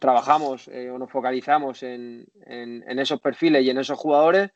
trabajamos 0.00 0.68
eh, 0.68 0.90
o 0.90 0.98
nos 0.98 1.10
focalizamos 1.10 1.84
en, 1.84 2.26
esos 2.98 3.20
perfiles 3.20 3.62
y 3.62 3.70
en 3.70 3.78
esos 3.78 3.98
jugadores. 3.98 4.50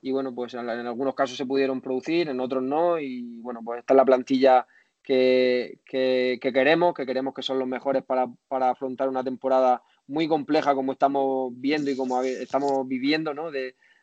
Y 0.00 0.12
bueno, 0.12 0.32
pues 0.34 0.54
en, 0.54 0.68
algunos 0.68 1.14
casos 1.14 1.36
se 1.36 1.46
pudieron 1.46 1.80
producir, 1.80 2.28
en 2.28 2.38
otros 2.38 2.62
no. 2.62 3.00
Y 3.00 3.40
bueno, 3.40 3.60
pues 3.64 3.80
esta 3.80 3.94
es 3.94 3.96
la 3.96 4.04
plantilla 4.04 4.66
que, 5.02 5.80
queremos, 5.84 6.94
que 6.94 7.04
queremos 7.04 7.34
que 7.34 7.42
son 7.42 7.58
los 7.58 7.66
mejores 7.66 8.04
para, 8.04 8.28
para, 8.46 8.70
afrontar 8.70 9.08
una 9.08 9.24
temporada 9.24 9.82
muy 10.06 10.28
compleja 10.28 10.74
como 10.74 10.92
estamos 10.92 11.52
viendo 11.56 11.90
y 11.90 11.96
como 11.96 12.22
estamos 12.22 12.86
viviendo, 12.86 13.34
¿no? 13.34 13.50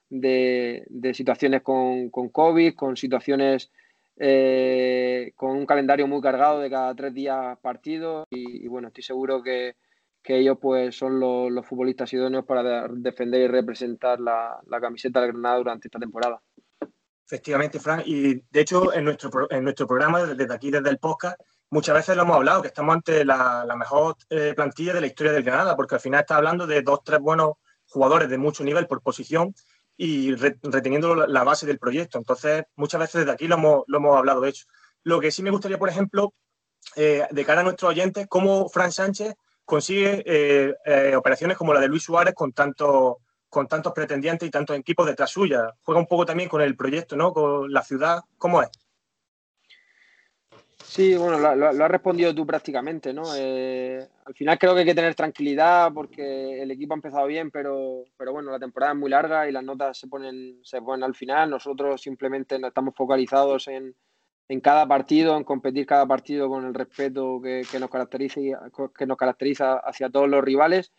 De, 0.09 0.85
situaciones 1.13 1.61
con, 1.61 2.09
con, 2.09 2.29
COVID, 2.29 2.75
con 2.75 2.97
situaciones 2.97 3.71
eh, 4.21 5.31
con 5.37 5.51
un 5.51 5.65
calendario 5.65 6.05
muy 6.05 6.19
cargado 6.19 6.59
de 6.59 6.69
cada 6.69 6.93
tres 6.93 7.13
días 7.13 7.57
partidos 7.61 8.27
y, 8.29 8.67
bueno, 8.67 8.89
estoy 8.89 9.03
seguro 9.03 9.41
que, 9.41 9.75
ellos 10.25 10.59
pues 10.61 10.95
son 10.95 11.19
los, 11.19 11.65
futbolistas 11.65 12.13
idóneos 12.13 12.45
para 12.45 12.87
defender 12.87 13.41
y 13.41 13.47
representar 13.47 14.19
la, 14.19 14.59
camiseta 14.79 15.21
de 15.21 15.29
Granada 15.29 15.57
durante 15.57 15.87
esta 15.87 15.97
temporada. 15.97 16.39
Efectivamente, 17.25 17.79
Frank, 17.79 18.03
y 18.05 18.35
de 18.35 18.59
hecho 18.61 18.93
en 18.93 19.05
nuestro, 19.05 19.49
en 19.49 19.63
nuestro 19.63 19.87
programa, 19.87 20.23
desde 20.23 20.53
aquí, 20.53 20.69
desde 20.69 20.89
el 20.89 20.99
podcast, 20.99 21.39
muchas 21.71 21.95
veces 21.95 22.15
lo 22.15 22.23
hemos 22.23 22.35
hablado, 22.35 22.61
que 22.61 22.67
estamos 22.67 22.93
ante 22.93 23.25
la, 23.25 23.65
mejor 23.75 24.17
eh, 24.29 24.53
plantilla 24.55 24.93
de 24.93 25.01
la 25.01 25.07
historia 25.07 25.31
del 25.31 25.43
Granada, 25.43 25.75
porque 25.75 25.95
al 25.95 26.01
final 26.01 26.19
está 26.19 26.35
hablando 26.35 26.67
de 26.67 26.81
dos, 26.83 27.03
tres 27.03 27.19
buenos 27.19 27.53
jugadores 27.87 28.29
de 28.29 28.37
mucho 28.37 28.63
nivel 28.63 28.85
por 28.85 29.01
posición 29.01 29.55
y 30.01 30.34
reteniendo 30.34 31.27
la 31.27 31.44
base 31.44 31.65
del 31.68 31.77
proyecto. 31.77 32.18
Entonces, 32.18 32.63
muchas 32.77 33.01
veces 33.01 33.20
desde 33.20 33.34
aquí 33.34 33.50
lo 33.50 33.56
hemos, 33.56 33.84
lo 33.88 33.98
hemos 33.98 34.18
hablado, 34.18 34.39
de 34.39 34.50
hecho. 34.50 34.65
Lo 35.03 35.20
que 35.20 35.29
sí 35.29 35.44
me 35.44 35.51
gustaría, 35.51 35.77
por 35.77 35.89
ejemplo, 35.89 36.34
eh, 36.96 37.27
de 37.29 37.46
cara 37.46 37.60
a 37.60 37.63
nuestros 37.65 37.91
oyentes, 37.91 38.25
cómo 38.29 38.70
Fran 38.70 38.94
Sánchez 38.94 39.36
consigue 39.65 40.24
eh, 40.25 40.74
eh, 40.86 41.15
operaciones 41.18 41.58
como 41.58 41.74
la 41.74 41.82
de 41.82 41.89
Luis 41.89 42.03
Suárez 42.03 42.34
con, 42.34 42.53
tanto, 42.53 43.18
con 43.50 43.68
tantos 43.68 43.91
pretendientes 43.91 44.48
y 44.48 44.51
tantos 44.51 44.77
equipos 44.77 45.06
detrás 45.06 45.32
suya. 45.32 45.74
Juega 45.82 46.00
un 46.00 46.08
poco 46.08 46.25
también 46.25 46.48
con 46.48 46.62
el 46.62 46.77
proyecto, 46.77 47.18
¿no? 47.18 47.34
Con 47.34 47.70
la 47.70 47.84
ciudad. 47.84 48.22
¿Cómo 48.38 48.63
es? 48.63 48.70
Sí, 50.89 51.15
bueno, 51.15 51.38
lo, 51.38 51.72
lo, 51.72 51.86
has 51.86 51.91
respondido 51.91 52.34
tú 52.34 52.48
prácticamente, 52.48 53.13
¿no? 53.13 53.22
Eh, 53.38 54.03
al 54.25 54.34
final 54.34 54.58
creo 54.58 54.74
que 54.74 54.79
hay 54.79 54.86
que 54.88 54.96
tener 54.96 55.13
tranquilidad 55.13 55.93
porque 55.93 56.63
el 56.63 56.72
equipo 56.72 56.93
ha 56.93 56.98
empezado 56.98 57.27
bien, 57.27 57.51
pero, 57.51 58.05
pero 58.17 58.34
bueno, 58.34 58.50
la 58.50 58.58
temporada 58.58 58.93
es 58.93 58.98
muy 58.98 59.12
larga 59.12 59.48
y 59.48 59.51
las 59.51 59.63
notas 59.63 60.00
se 60.00 60.08
ponen, 60.08 60.60
se 60.63 60.81
ponen 60.81 61.03
al 61.03 61.13
final. 61.13 61.51
Nosotros 61.51 62.01
simplemente 62.01 62.55
estamos 62.55 62.96
focalizados 62.96 63.67
en, 63.67 63.96
en 64.48 64.62
cada 64.62 64.88
partido, 64.88 65.38
en 65.38 65.43
competir 65.43 65.86
cada 65.86 66.08
partido 66.08 66.50
con 66.50 66.65
el 66.65 66.74
respeto 66.74 67.39
que, 67.39 67.62
que, 67.72 67.79
nos 67.79 67.91
caracteriza, 67.91 68.41
que 68.98 69.05
nos 69.05 69.17
caracteriza 69.17 69.77
hacia 69.77 70.10
todos 70.10 70.27
los 70.27 70.43
rivales. 70.43 70.91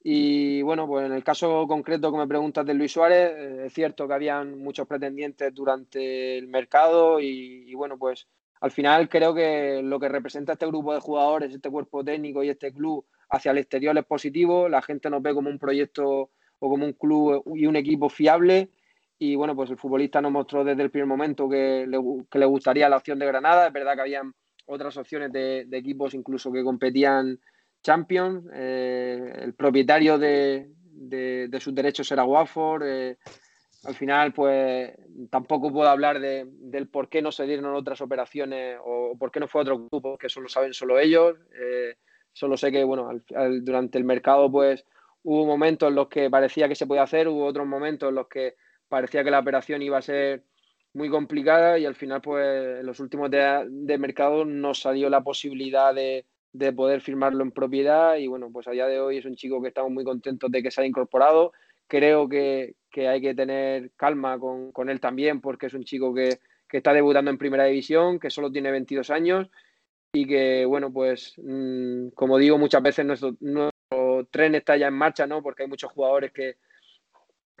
Y 0.00 0.62
bueno, 0.62 0.86
pues 0.86 1.06
en 1.06 1.12
el 1.12 1.24
caso 1.24 1.66
concreto 1.66 2.12
que 2.12 2.18
me 2.18 2.28
preguntas 2.28 2.64
de 2.64 2.74
Luis 2.74 2.92
Suárez, 2.92 3.32
eh, 3.36 3.66
es 3.66 3.72
cierto 3.72 4.06
que 4.06 4.14
habían 4.14 4.56
muchos 4.60 4.86
pretendientes 4.86 5.52
durante 5.52 6.38
el 6.38 6.46
mercado 6.46 7.18
y, 7.18 7.64
y 7.68 7.74
bueno, 7.74 7.98
pues 7.98 8.28
al 8.64 8.70
final 8.70 9.10
creo 9.10 9.34
que 9.34 9.82
lo 9.84 10.00
que 10.00 10.08
representa 10.08 10.54
este 10.54 10.66
grupo 10.66 10.94
de 10.94 11.00
jugadores, 11.00 11.52
este 11.52 11.68
cuerpo 11.68 12.02
técnico 12.02 12.42
y 12.42 12.48
este 12.48 12.72
club 12.72 13.04
hacia 13.28 13.50
el 13.50 13.58
exterior 13.58 13.96
es 13.98 14.06
positivo. 14.06 14.70
La 14.70 14.80
gente 14.80 15.10
nos 15.10 15.20
ve 15.20 15.34
como 15.34 15.50
un 15.50 15.58
proyecto 15.58 16.30
o 16.60 16.70
como 16.70 16.86
un 16.86 16.94
club 16.94 17.42
y 17.54 17.66
un 17.66 17.76
equipo 17.76 18.08
fiable. 18.08 18.70
Y 19.18 19.34
bueno, 19.36 19.54
pues 19.54 19.68
el 19.68 19.76
futbolista 19.76 20.22
nos 20.22 20.32
mostró 20.32 20.64
desde 20.64 20.82
el 20.82 20.90
primer 20.90 21.06
momento 21.06 21.46
que 21.46 21.86
le, 21.86 22.46
gustaría 22.46 22.88
la 22.88 22.96
opción 22.96 23.18
de 23.18 23.26
Granada. 23.26 23.66
Es 23.66 23.72
verdad 23.74 23.96
que 23.96 24.00
habían 24.00 24.34
otras 24.64 24.96
opciones 24.96 25.30
de, 25.30 25.68
equipos 25.70 26.14
incluso 26.14 26.50
que 26.50 26.64
competían 26.64 27.38
Champions. 27.82 28.46
Eh, 28.54 29.40
el 29.42 29.52
propietario 29.52 30.16
de, 30.16 30.70
sus 31.60 31.74
derechos 31.74 32.10
era 32.10 32.24
Watford. 32.24 32.82
Eh, 32.86 33.18
al 33.86 33.94
final, 33.94 34.32
pues 34.32 34.92
tampoco 35.30 35.72
puedo 35.72 35.88
hablar 35.88 36.20
de, 36.20 36.46
del 36.48 36.88
por 36.88 37.08
qué 37.08 37.22
no 37.22 37.32
se 37.32 37.44
dieron 37.44 37.74
otras 37.74 38.00
operaciones 38.00 38.78
o 38.84 39.16
por 39.18 39.30
qué 39.30 39.40
no 39.40 39.48
fue 39.48 39.62
otro 39.62 39.88
grupo, 39.88 40.16
que 40.16 40.28
eso 40.28 40.40
lo 40.40 40.48
saben 40.48 40.74
solo 40.74 40.98
ellos. 40.98 41.36
Eh, 41.58 41.96
solo 42.32 42.56
sé 42.56 42.72
que, 42.72 42.84
bueno, 42.84 43.08
durante 43.62 43.98
el 43.98 44.04
mercado, 44.04 44.50
pues 44.50 44.84
hubo 45.22 45.46
momentos 45.46 45.88
en 45.88 45.94
los 45.94 46.08
que 46.08 46.30
parecía 46.30 46.68
que 46.68 46.74
se 46.74 46.86
podía 46.86 47.02
hacer, 47.02 47.28
hubo 47.28 47.44
otros 47.44 47.66
momentos 47.66 48.08
en 48.08 48.14
los 48.14 48.28
que 48.28 48.56
parecía 48.88 49.24
que 49.24 49.30
la 49.30 49.40
operación 49.40 49.82
iba 49.82 49.98
a 49.98 50.02
ser 50.02 50.44
muy 50.92 51.10
complicada 51.10 51.78
y 51.78 51.86
al 51.86 51.94
final, 51.94 52.20
pues 52.20 52.80
en 52.80 52.86
los 52.86 53.00
últimos 53.00 53.30
días 53.30 53.66
de 53.68 53.98
mercado 53.98 54.44
nos 54.44 54.80
salió 54.80 55.10
la 55.10 55.22
posibilidad 55.22 55.94
de, 55.94 56.24
de, 56.52 56.72
poder 56.72 57.00
firmarlo 57.00 57.42
en 57.42 57.50
propiedad 57.50 58.16
y 58.16 58.28
bueno, 58.28 58.50
pues 58.52 58.68
a 58.68 58.70
día 58.70 58.86
de 58.86 59.00
hoy 59.00 59.18
es 59.18 59.24
un 59.24 59.34
chico 59.34 59.60
que 59.60 59.68
estamos 59.68 59.90
muy 59.90 60.04
contentos 60.04 60.50
de 60.50 60.62
que 60.62 60.70
se 60.70 60.80
haya 60.80 60.88
incorporado. 60.88 61.52
Creo 61.86 62.28
que, 62.28 62.76
que 62.90 63.08
hay 63.08 63.20
que 63.20 63.34
tener 63.34 63.92
calma 63.96 64.38
con, 64.38 64.72
con, 64.72 64.88
él 64.88 65.00
también 65.00 65.40
porque 65.40 65.66
es 65.66 65.74
un 65.74 65.84
chico 65.84 66.14
que, 66.14 66.38
que, 66.68 66.78
está 66.78 66.92
debutando 66.92 67.30
en 67.30 67.38
primera 67.38 67.64
división, 67.64 68.18
que 68.18 68.30
solo 68.30 68.50
tiene 68.50 68.70
22 68.70 69.10
años 69.10 69.48
y 70.12 70.26
que, 70.26 70.64
bueno, 70.64 70.92
pues 70.92 71.34
mmm, 71.38 72.08
como 72.14 72.38
digo 72.38 72.58
muchas 72.58 72.82
veces, 72.82 73.04
nuestro, 73.04 73.36
nuestro 73.40 74.28
tren 74.30 74.54
está 74.54 74.76
ya 74.76 74.88
en 74.88 74.94
marcha, 74.94 75.26
¿no? 75.26 75.42
Porque 75.42 75.64
hay 75.64 75.68
muchos 75.68 75.92
jugadores 75.92 76.32
que, 76.32 76.56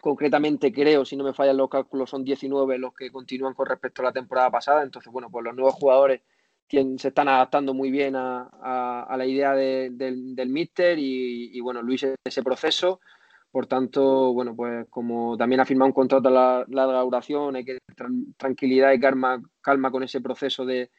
concretamente 0.04 0.70
creo, 0.70 1.06
si 1.06 1.16
no 1.16 1.24
me 1.24 1.32
fallan 1.32 1.56
los 1.56 1.70
cálculos, 1.70 2.10
son 2.10 2.24
19 2.24 2.76
los 2.76 2.92
que 2.92 3.10
continúan 3.10 3.54
con 3.54 3.66
respecto 3.66 4.02
a 4.02 4.04
la 4.04 4.12
temporada 4.12 4.50
pasada. 4.50 4.82
Entonces, 4.82 5.10
bueno, 5.10 5.30
pues 5.30 5.42
los 5.42 5.54
nuevos 5.54 5.74
jugadores 5.76 6.20
se 6.68 7.08
están 7.08 7.28
adaptando 7.28 7.72
muy 7.72 7.90
bien 7.90 8.14
a, 8.14 8.42
a, 9.08 9.16
la 9.16 9.24
idea 9.24 9.54
de, 9.54 9.88
de, 9.92 10.12
del 10.34 10.48
míster 10.50 10.98
y, 10.98 11.58
bueno, 11.60 11.80
Luis 11.80 12.06
ese 12.22 12.42
proceso. 12.42 13.00
Por 13.54 13.68
tanto, 13.68 14.32
bueno, 14.32 14.56
pues 14.56 14.84
como 14.90 15.36
también 15.36 15.60
ha 15.60 15.64
firmado 15.64 15.86
un 15.86 15.92
contrato 15.92 16.26
a 16.26 16.32
la, 16.32 16.64
larga 16.66 17.02
duración, 17.02 17.54
hay 17.54 17.64
que 17.64 17.78
tener 17.94 18.10
tranquilidad 18.36 18.90
y 18.90 18.98
calma, 18.98 19.40
calma 19.60 19.92
con 19.92 20.02
ese 20.02 20.20
proceso 20.20 20.64
de, 20.64 20.90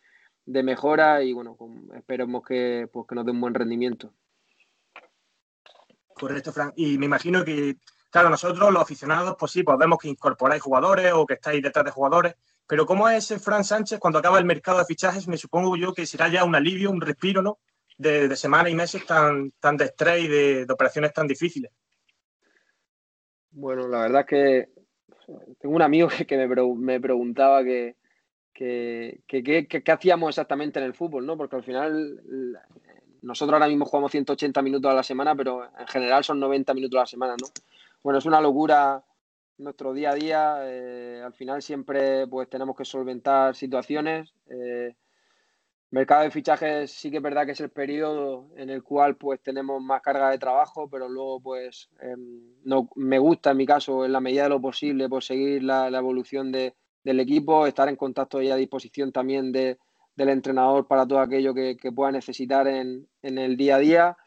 mejora 0.45 1.21
y 1.21 1.33
bueno, 1.33 1.57
esperemos 1.93 2.45
que, 2.45 2.87
pues, 2.93 3.07
que 3.09 3.15
nos 3.15 3.25
dé 3.25 3.31
un 3.31 3.41
buen 3.41 3.53
rendimiento. 3.53 4.13
Correcto, 6.13 6.53
Frank. 6.53 6.71
Y 6.77 6.97
me 6.97 7.07
imagino 7.07 7.43
que 7.43 7.75
Claro, 8.09 8.29
nosotros 8.29 8.71
los 8.71 8.81
aficionados, 8.81 9.35
pues 9.37 9.51
sí, 9.51 9.61
pues 9.63 9.77
vemos 9.77 9.99
que 9.99 10.07
incorporáis 10.07 10.61
jugadores 10.61 11.11
o 11.13 11.25
que 11.25 11.33
estáis 11.33 11.61
detrás 11.61 11.83
de 11.83 11.91
jugadores, 11.91 12.35
pero 12.65 12.85
¿cómo 12.85 13.09
es 13.09 13.33
Fran 13.43 13.65
Sánchez 13.65 13.99
cuando 13.99 14.19
acaba 14.19 14.39
el 14.39 14.45
mercado 14.45 14.77
de 14.77 14.85
fichajes? 14.85 15.27
Me 15.27 15.35
supongo 15.35 15.75
yo 15.75 15.93
que 15.93 16.05
será 16.05 16.29
ya 16.29 16.45
un 16.45 16.55
alivio, 16.55 16.91
un 16.91 17.01
respiro, 17.01 17.41
¿no? 17.41 17.59
De, 17.97 18.33
semanas 18.37 18.71
y 18.71 18.75
meses 18.75 19.05
tan, 19.05 19.51
tan 19.59 19.75
de 19.75 19.83
estrés 19.83 20.23
y 20.23 20.27
de, 20.29 20.65
operaciones 20.69 21.11
tan 21.11 21.27
difíciles. 21.27 21.73
Bueno, 23.55 23.87
la 23.87 24.01
verdad 24.01 24.21
es 24.21 24.27
que 24.27 24.69
tengo 25.59 25.75
un 25.75 25.81
amigo 25.81 26.09
que, 26.27 26.37
me, 26.37 26.47
me, 26.75 26.99
preguntaba 26.99 27.63
que, 27.63 27.95
que, 28.53 29.21
que, 29.25 29.91
hacíamos 29.91 30.29
exactamente 30.29 30.79
en 30.79 30.85
el 30.85 30.93
fútbol, 30.93 31.25
¿no? 31.25 31.37
Porque 31.37 31.55
al 31.55 31.63
final 31.63 32.21
nosotros 33.21 33.53
ahora 33.53 33.69
mismo 33.69 33.85
jugamos 33.85 34.11
180 34.11 34.61
minutos 34.61 34.91
a 34.91 34.95
la 34.95 35.03
semana, 35.03 35.35
pero 35.35 35.63
en 35.63 35.87
general 35.87 36.25
son 36.25 36.39
90 36.39 36.73
minutos 36.73 36.97
a 36.97 37.01
la 37.01 37.07
semana, 37.07 37.35
¿no? 37.41 37.47
bueno, 38.03 38.19
es 38.19 38.25
una 38.25 38.41
locura 38.41 39.03
nuestro 39.57 39.93
día 39.93 40.11
a 40.11 40.15
día. 40.15 40.57
Eh, 40.63 41.21
al 41.25 41.33
final 41.33 41.61
siempre 41.61 42.27
pues 42.27 42.49
tenemos 42.49 42.75
que 42.75 42.83
solventar 42.83 43.55
situaciones. 43.55 44.33
Eh, 44.49 44.93
mercado 45.95 46.23
de 46.23 46.31
fichajes 46.31 46.91
sí 46.91 47.09
que 47.09 47.17
es 47.17 47.23
verdad 47.23 47.45
que 47.45 47.53
es 47.53 47.61
el 47.61 47.69
periodo 47.69 48.49
en 48.57 48.69
el 48.69 48.83
cual 48.83 49.15
pues 49.15 49.41
tenemos 49.41 49.81
más 49.81 50.01
carga 50.01 50.29
de 50.29 50.37
trabajo, 50.37 50.89
pero 50.89 51.07
luego 51.07 51.39
pues 51.39 51.89
eh, 52.01 52.15
no, 52.65 52.89
me 52.95 53.17
gusta 53.17 53.51
en 53.51 53.57
mi 53.57 53.65
caso 53.65 54.03
en 54.03 54.11
la 54.11 54.19
medida 54.19 54.43
de 54.43 54.49
lo 54.49 54.59
posible 54.59 55.07
pues 55.07 55.25
seguir 55.25 55.63
la, 55.63 55.89
la 55.89 55.99
evolución 55.99 56.51
de, 56.51 56.75
del 57.01 57.21
equipo, 57.21 57.65
estar 57.65 57.87
en 57.87 57.95
contacto 57.95 58.41
y 58.41 58.51
a 58.51 58.57
disposición 58.57 59.13
también 59.13 59.53
de, 59.53 59.77
del 60.17 60.29
entrenador 60.29 60.85
para 60.85 61.07
todo 61.07 61.19
aquello 61.19 61.53
que, 61.53 61.77
que 61.77 61.93
pueda 61.93 62.11
necesitar 62.11 62.67
en, 62.67 63.07
en 63.21 63.37
el 63.37 63.55
día 63.55 63.77
a 63.77 63.79
día. 63.79 64.17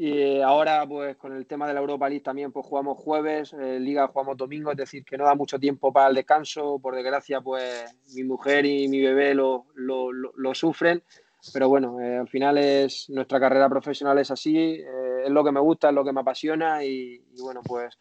Y 0.00 0.40
ahora, 0.42 0.86
pues 0.86 1.16
con 1.16 1.32
el 1.32 1.44
tema 1.44 1.66
de 1.66 1.74
la 1.74 1.80
Europa 1.80 2.08
League 2.08 2.22
también, 2.22 2.52
pues 2.52 2.64
jugamos 2.64 2.96
jueves, 2.98 3.52
eh, 3.52 3.80
Liga 3.80 4.06
jugamos 4.06 4.36
domingo, 4.36 4.70
es 4.70 4.76
decir, 4.76 5.04
que 5.04 5.18
no 5.18 5.24
da 5.24 5.34
mucho 5.34 5.58
tiempo 5.58 5.92
para 5.92 6.08
el 6.08 6.14
descanso. 6.14 6.78
Por 6.78 6.94
desgracia, 6.94 7.40
pues 7.40 7.96
mi 8.14 8.22
mujer 8.22 8.64
y 8.64 8.86
mi 8.86 9.00
bebé 9.02 9.34
lo, 9.34 9.66
lo, 9.74 10.12
lo, 10.12 10.32
lo 10.36 10.54
sufren. 10.54 11.02
Pero 11.52 11.68
bueno, 11.68 12.00
eh, 12.00 12.16
al 12.16 12.28
final 12.28 12.58
es 12.58 13.10
nuestra 13.10 13.40
carrera 13.40 13.68
profesional 13.68 14.16
es 14.18 14.30
así, 14.30 14.56
eh, 14.56 15.22
es 15.24 15.30
lo 15.30 15.42
que 15.42 15.50
me 15.50 15.58
gusta, 15.58 15.88
es 15.88 15.94
lo 15.96 16.04
que 16.04 16.12
me 16.12 16.20
apasiona 16.20 16.84
y, 16.84 17.20
y 17.34 17.42
bueno, 17.42 17.60
pues 17.64 17.98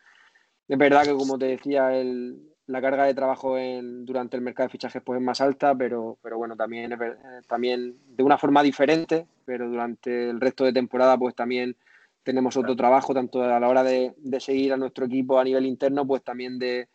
es 0.68 0.78
verdad 0.78 1.04
que 1.04 1.16
como 1.16 1.40
te 1.40 1.48
decía, 1.48 1.98
el, 1.98 2.40
la 2.68 2.80
carga 2.80 3.06
de 3.06 3.16
trabajo 3.16 3.58
en, 3.58 4.06
durante 4.06 4.38
el 4.38 4.44
mercado 4.44 4.68
de 4.68 4.72
fichajes 4.72 5.02
pues 5.04 5.20
es 5.20 5.26
más 5.26 5.42
alta, 5.42 5.74
pero, 5.74 6.20
pero 6.22 6.38
bueno, 6.38 6.56
también, 6.56 6.96
también 7.48 7.96
de 8.06 8.24
una 8.24 8.38
forma 8.38 8.62
diferente, 8.62 9.26
pero 9.46 9.68
durante 9.68 10.30
el 10.30 10.40
resto 10.40 10.64
de 10.64 10.74
temporada 10.74 11.18
pues 11.18 11.34
también 11.34 11.76
tenemos 12.28 12.58
otro 12.58 12.76
trabajo, 12.76 13.14
tanto 13.14 13.42
a 13.42 13.58
la 13.58 13.70
hora 13.70 13.84
de, 13.84 14.14
seguir 14.42 14.74
a 14.74 14.78
nuestro 14.78 15.06
equipo 15.06 15.40
a 15.40 15.46
nivel 15.46 15.66
interno, 15.66 16.06
pues 16.06 16.22
también 16.26 16.60
de, 16.60 16.90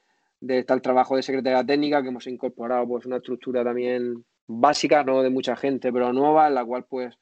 estar 0.46 0.76
el 0.76 0.82
trabajo 0.82 1.16
de 1.16 1.22
secretaría 1.22 1.64
técnica, 1.64 2.02
que 2.02 2.08
hemos 2.08 2.26
incorporado 2.26 2.86
pues 2.86 3.06
una 3.06 3.16
estructura 3.16 3.64
también 3.64 4.26
básica, 4.46 5.02
no 5.04 5.22
de 5.22 5.30
mucha 5.30 5.56
gente, 5.56 5.90
pero 5.90 6.12
nueva, 6.12 6.48
en 6.48 6.54
la 6.54 6.66
cual 6.66 6.84
pues 6.84 7.18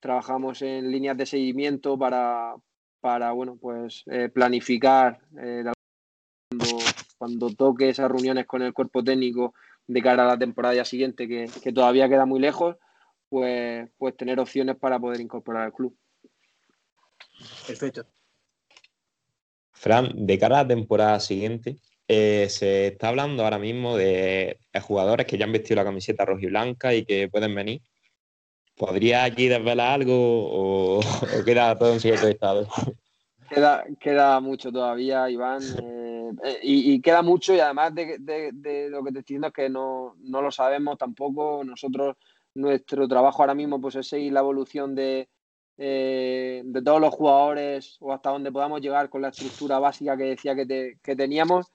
trabajamos 0.00 0.62
en 0.62 0.90
líneas 0.90 1.16
de 1.16 1.26
seguimiento 1.26 1.96
para, 1.96 2.56
para 3.00 3.30
bueno, 3.30 3.56
pues 3.56 4.02
eh, 4.06 4.28
planificar 4.30 5.20
eh, 5.40 5.62
cuando, 6.50 6.78
cuando 7.16 7.50
toque 7.50 7.90
esas 7.90 8.10
reuniones 8.10 8.46
con 8.46 8.62
el 8.62 8.72
cuerpo 8.72 9.04
técnico 9.04 9.54
de 9.86 10.02
cara 10.02 10.24
a 10.24 10.26
la 10.26 10.38
temporada 10.38 10.84
siguiente, 10.84 11.28
que, 11.28 11.48
que 11.62 11.72
todavía 11.72 12.08
queda 12.08 12.26
muy 12.26 12.40
lejos, 12.40 12.74
pues, 13.28 13.88
pues 13.96 14.16
tener 14.16 14.40
opciones 14.40 14.76
para 14.76 14.98
poder 14.98 15.20
incorporar 15.20 15.66
al 15.66 15.72
club. 15.72 15.96
Perfecto. 17.66 18.06
Fran, 19.72 20.26
de 20.26 20.38
cara 20.38 20.60
a 20.60 20.62
la 20.62 20.68
temporada 20.68 21.20
siguiente, 21.20 21.76
eh, 22.06 22.48
se 22.48 22.88
está 22.88 23.08
hablando 23.08 23.44
ahora 23.44 23.58
mismo 23.58 23.96
de, 23.96 24.58
jugadores 24.82 25.26
que 25.26 25.38
ya 25.38 25.46
han 25.46 25.52
vestido 25.52 25.76
la 25.76 25.84
camiseta 25.84 26.24
roja 26.24 26.42
y 26.42 26.46
blanca 26.46 26.94
y 26.94 27.04
que 27.04 27.28
pueden 27.28 27.54
venir. 27.54 27.82
¿Podría 28.76 29.24
aquí 29.24 29.48
desvelar 29.48 29.92
algo 29.92 30.14
o, 30.14 30.98
o 30.98 31.44
queda 31.44 31.78
todo 31.78 31.92
en 31.92 32.00
secreto 32.00 32.26
de 32.26 32.32
estado? 32.32 32.68
Queda, 33.48 33.84
queda 34.00 34.40
mucho 34.40 34.72
todavía, 34.72 35.30
Iván, 35.30 35.62
eh, 35.62 36.30
eh, 36.44 36.58
y, 36.62 36.94
y, 36.94 37.00
queda 37.00 37.22
mucho 37.22 37.54
y 37.54 37.60
además 37.60 37.94
de, 37.94 38.18
de, 38.18 38.50
de, 38.52 38.90
lo 38.90 39.04
que 39.04 39.12
te 39.12 39.18
estoy 39.18 39.34
diciendo 39.34 39.48
es 39.48 39.52
que 39.52 39.68
no, 39.68 40.16
no 40.20 40.42
lo 40.42 40.50
sabemos 40.50 40.98
tampoco. 40.98 41.62
Nosotros, 41.62 42.16
nuestro 42.54 43.06
trabajo 43.06 43.42
ahora 43.42 43.54
mismo 43.54 43.80
pues 43.80 43.96
es 43.96 44.08
seguir 44.08 44.32
la 44.32 44.40
evolución 44.40 44.94
de, 44.94 45.28
eh, 45.76 46.62
de 46.64 46.82
todos 46.82 47.00
los 47.00 47.12
jugadores 47.12 47.96
o 48.00 48.12
hasta 48.12 48.30
donde 48.30 48.52
podamos 48.52 48.80
llegar 48.80 49.08
con 49.08 49.22
la 49.22 49.28
estructura 49.28 49.78
básica 49.78 50.16
que 50.16 50.24
decía 50.24 50.54
que, 50.54 50.66
te, 50.66 50.98
que, 51.02 51.16
teníamos. 51.16 51.72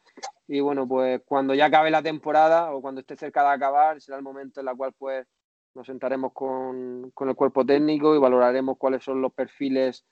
Y 0.47 0.61
bueno, 0.61 0.87
pues 0.87 1.21
cuando 1.25 1.53
ya 1.53 1.65
acabe 1.65 1.91
la 1.91 2.01
temporada 2.01 2.73
o 2.73 2.81
cuando 2.81 3.01
esté 3.01 3.15
cerca 3.15 3.43
de 3.43 3.49
acabar, 3.49 4.01
será 4.01 4.17
el 4.17 4.23
momento 4.23 4.61
en 4.61 4.67
el 4.67 4.77
cual 4.77 4.93
pues 4.97 5.27
nos 5.75 5.85
sentaremos 5.85 6.33
con, 6.33 7.11
con, 7.11 7.29
el 7.29 7.35
cuerpo 7.35 7.65
técnico 7.65 8.15
y 8.15 8.19
valoraremos 8.19 8.77
cuáles 8.77 9.03
son 9.03 9.21
los 9.21 9.33
perfiles 9.33 10.05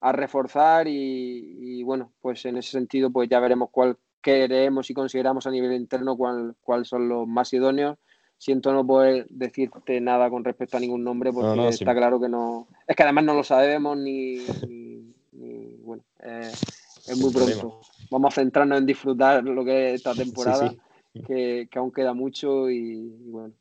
a 0.00 0.12
reforzar 0.12 0.86
y, 0.86 1.78
y 1.80 1.82
bueno, 1.82 2.12
pues 2.20 2.44
en 2.44 2.56
ese 2.58 2.72
sentido 2.72 3.10
pues 3.10 3.28
ya 3.28 3.40
veremos 3.40 3.70
cuál 3.70 3.98
queremos 4.20 4.90
y 4.90 4.94
consideramos 4.94 5.46
a 5.46 5.50
nivel 5.50 5.72
interno 5.72 6.16
cuáles 6.16 6.54
cuál 6.60 6.84
son 6.84 7.08
los 7.08 7.26
más 7.26 7.52
idóneos 7.52 7.98
siento 8.38 8.72
no 8.72 8.86
poder 8.86 9.26
decirte 9.28 10.00
nada 10.00 10.30
con 10.30 10.44
respecto 10.44 10.76
a 10.76 10.80
ningún 10.80 11.04
nombre 11.04 11.32
porque 11.32 11.48
no, 11.48 11.56
no, 11.56 11.68
está 11.68 11.92
sí. 11.92 11.96
claro 11.96 12.20
que 12.20 12.28
no. 12.28 12.68
Es 12.86 12.96
que 12.96 13.02
además 13.02 13.24
no 13.24 13.34
lo 13.34 13.44
sabemos 13.44 13.96
ni. 13.98 14.38
ni, 14.66 15.14
ni 15.32 15.76
bueno, 15.82 16.04
eh, 16.20 16.50
es 16.50 17.16
muy 17.18 17.32
pronto. 17.32 17.80
Vamos 18.10 18.32
a 18.32 18.40
centrarnos 18.40 18.78
en 18.78 18.86
disfrutar 18.86 19.44
lo 19.44 19.64
que 19.64 19.88
es 19.88 19.94
esta 19.96 20.14
temporada, 20.14 20.70
sí, 20.70 20.78
sí. 21.14 21.22
Que, 21.22 21.68
que, 21.70 21.78
aún 21.78 21.90
queda 21.90 22.14
mucho 22.14 22.70
y, 22.70 22.78
y 22.78 23.30
bueno. 23.30 23.54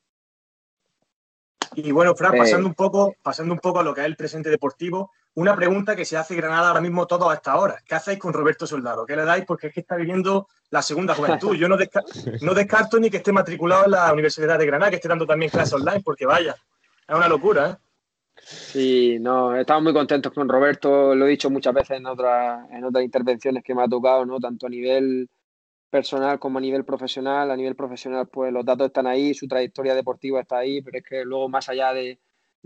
Y 1.75 1.91
bueno, 1.91 2.15
Fran, 2.15 2.37
pasando, 2.37 2.67
eh, 2.67 2.69
un 2.69 2.75
poco, 2.75 3.15
pasando 3.21 3.53
un 3.53 3.59
poco 3.59 3.79
a 3.79 3.83
lo 3.83 3.93
que 3.93 4.01
es 4.01 4.07
el 4.07 4.15
presente 4.15 4.49
deportivo, 4.49 5.11
una 5.37 5.55
pregunta 5.55 5.95
que 5.95 6.03
se 6.03 6.17
hace 6.17 6.35
Granada 6.35 6.69
ahora 6.69 6.81
mismo 6.81 7.05
todo 7.05 7.29
hasta 7.29 7.51
ahora. 7.51 7.77
¿Qué 7.85 7.93
hacéis 7.93 8.17
con 8.17 8.33
Roberto 8.33 8.65
Soldado? 8.65 9.05
¿Qué 9.05 9.15
le 9.15 9.23
dais? 9.23 9.45
Porque 9.45 9.67
es 9.67 9.73
que 9.73 9.81
está 9.81 9.95
viviendo 9.95 10.47
la 10.71 10.81
segunda 10.81 11.13
juventud. 11.13 11.55
Yo 11.55 11.69
no, 11.69 11.77
desca 11.77 12.01
no 12.41 12.55
descarto 12.55 12.99
ni 12.99 13.11
que 13.11 13.17
esté 13.17 13.31
matriculado 13.31 13.85
en 13.85 13.91
la 13.91 14.11
Universidad 14.11 14.57
de 14.57 14.65
Granada, 14.65 14.89
que 14.89 14.95
esté 14.95 15.07
dando 15.07 15.27
también 15.27 15.51
clases 15.51 15.73
online, 15.73 16.01
porque 16.03 16.25
vaya, 16.25 16.55
es 17.07 17.15
una 17.15 17.29
locura, 17.29 17.69
¿eh? 17.69 17.75
Sí, 18.39 19.17
no, 19.19 19.55
estamos 19.55 19.83
muy 19.83 19.93
contentos 19.93 20.31
con 20.31 20.49
Roberto, 20.49 21.13
lo 21.13 21.27
he 21.27 21.29
dicho 21.29 21.51
muchas 21.51 21.73
veces 21.73 21.97
en, 21.97 22.07
otra, 22.07 22.67
en 22.71 22.83
otras 22.83 23.03
intervenciones 23.03 23.63
que 23.63 23.75
me 23.75 23.83
ha 23.83 23.87
tocado, 23.87 24.25
¿no? 24.25 24.39
Tanto 24.39 24.65
a 24.65 24.69
nivel 24.69 25.29
personal 25.91 26.39
como 26.39 26.57
a 26.57 26.61
nivel 26.61 26.83
profesional. 26.83 27.51
A 27.51 27.55
nivel 27.55 27.75
profesional, 27.75 28.27
pues 28.27 28.51
los 28.51 28.65
datos 28.65 28.87
están 28.87 29.05
ahí, 29.05 29.35
su 29.35 29.47
trayectoria 29.47 29.93
deportiva 29.93 30.41
está 30.41 30.57
ahí, 30.57 30.81
pero 30.81 30.97
es 30.97 31.03
que 31.03 31.23
luego 31.23 31.47
más 31.47 31.69
allá 31.69 31.93
de, 31.93 32.19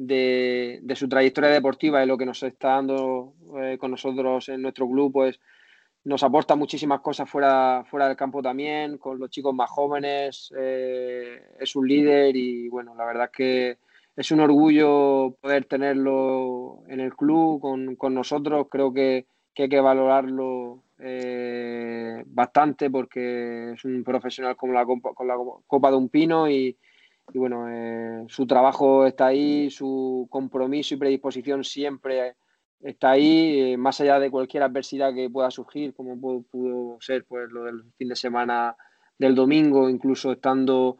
de, 0.08 0.80
de, 0.82 0.96
su 0.96 1.08
trayectoria 1.08 1.52
deportiva 1.52 2.04
y 2.04 2.08
lo 2.08 2.18
que 2.18 2.26
nos 2.26 2.42
está 2.44 2.70
dando 2.70 3.34
eh, 3.60 3.78
con 3.80 3.92
nosotros 3.92 4.50
en 4.50 4.62
nuestro 4.62 4.90
club, 4.90 5.12
pues 5.14 5.40
nos 6.04 6.24
aporta 6.24 6.56
muchísimas 6.56 7.02
cosas 7.02 7.30
fuera, 7.30 7.84
fuera 7.88 8.08
del 8.08 8.18
campo 8.18 8.42
también, 8.42 8.98
con 8.98 9.20
los 9.20 9.30
chicos 9.30 9.54
más 9.54 9.70
jóvenes, 9.70 10.52
eh, 10.58 11.40
es 11.60 11.76
un 11.76 11.88
líder 11.88 12.36
y 12.36 12.68
bueno, 12.70 12.96
la 12.96 13.06
verdad 13.06 13.26
es 13.26 13.32
que 13.32 13.78
es 14.16 14.32
un 14.32 14.40
orgullo 14.40 15.36
poder 15.40 15.66
tenerlo 15.66 16.84
en 16.88 17.00
el 17.00 17.16
club 17.16 17.62
con, 17.62 17.96
con 17.96 18.16
nosotros, 18.16 18.68
creo 18.70 18.92
que, 18.92 19.28
que 19.54 19.64
hay 19.64 19.70
que 19.70 19.80
valorarlo 19.80 20.84
eh, 20.98 22.24
bastante 22.26 22.90
porque 22.90 23.74
es 23.74 23.86
un 23.86 24.04
profesional 24.04 24.56
como 24.56 24.74
la 24.74 24.86
con 24.86 25.28
la 25.28 25.36
copa 25.68 25.92
de 25.92 25.98
un 25.98 26.10
pino 26.10 26.50
y, 26.50 26.76
bueno, 27.38 27.68
eh, 27.70 28.26
su 28.28 28.46
trabajo 28.46 29.06
está 29.06 29.28
ahí, 29.28 29.70
su 29.70 30.28
compromiso 30.30 30.94
y 30.94 30.98
predisposición 30.98 31.64
siempre 31.64 32.36
está 32.82 33.12
ahí, 33.12 33.74
eh, 33.74 33.78
más 33.78 34.02
allá 34.02 34.20
de 34.20 34.32
cualquier 34.32 34.64
adversidad 34.64 35.14
que 35.14 35.30
pueda 35.30 35.52
surgir, 35.52 35.94
como 35.94 36.20
pudo, 36.20 36.98
ser 37.00 37.26
pues 37.26 37.50
lo 37.52 37.64
del 37.64 37.84
fin 37.98 38.10
de 38.10 38.16
semana 38.16 38.76
del 39.18 39.36
domingo, 39.36 39.90
incluso 39.90 40.32
estando 40.34 40.98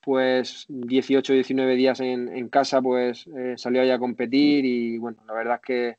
pues 0.00 0.66
18 0.68 1.32
o 1.32 1.34
19 1.34 1.74
días 1.74 2.00
en, 2.00 2.48
casa, 2.48 2.80
pues 2.80 3.28
salió 3.56 3.82
ahí 3.82 3.90
a 3.90 3.98
competir 3.98 4.64
y 4.64 4.96
bueno, 4.96 5.18
la 5.26 5.34
verdad 5.34 5.56
es 5.56 5.62
que 5.62 5.96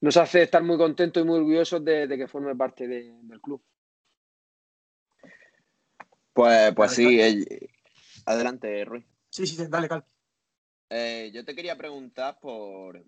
nos 0.00 0.16
hace 0.16 0.42
estar 0.42 0.62
muy 0.62 0.76
contentos 0.76 1.22
y 1.22 1.26
muy 1.26 1.38
orgullosos 1.38 1.84
de, 1.84 2.08
que 2.08 2.28
forme 2.28 2.54
parte 2.54 2.86
del 2.86 3.40
club. 3.40 3.60
Pues, 6.32 6.72
pues 6.74 6.92
sí, 6.92 7.20
adelante, 8.34 8.84
Rui. 8.84 9.04
Sí, 9.28 9.46
sí, 9.46 9.56
dale, 9.68 9.88
Cal. 9.88 10.04
Eh, 10.88 11.30
yo 11.32 11.44
te 11.44 11.54
quería 11.54 11.76
preguntar 11.76 12.38
por, 12.40 13.04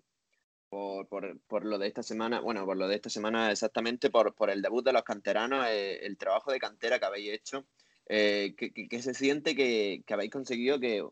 por, 0.69 1.65
lo 1.65 1.77
de 1.77 1.87
esta 1.87 2.01
semana, 2.01 2.39
bueno, 2.39 2.65
por 2.65 2.77
lo 2.77 2.87
de 2.87 2.95
esta 2.95 3.09
semana 3.09 3.51
exactamente, 3.51 4.09
por, 4.09 4.33
el 4.49 4.61
debut 4.61 4.85
de 4.85 4.93
los 4.93 5.03
canteranos, 5.03 5.67
eh, 5.67 6.05
el 6.05 6.17
trabajo 6.17 6.51
de 6.51 6.59
cantera 6.59 6.99
que 6.99 7.05
habéis 7.05 7.33
hecho, 7.33 7.65
eh, 8.07 8.55
que, 8.57 9.01
se 9.01 9.13
siente 9.13 9.55
que, 9.55 10.03
habéis 10.09 10.31
conseguido 10.31 10.79
que 10.79 11.05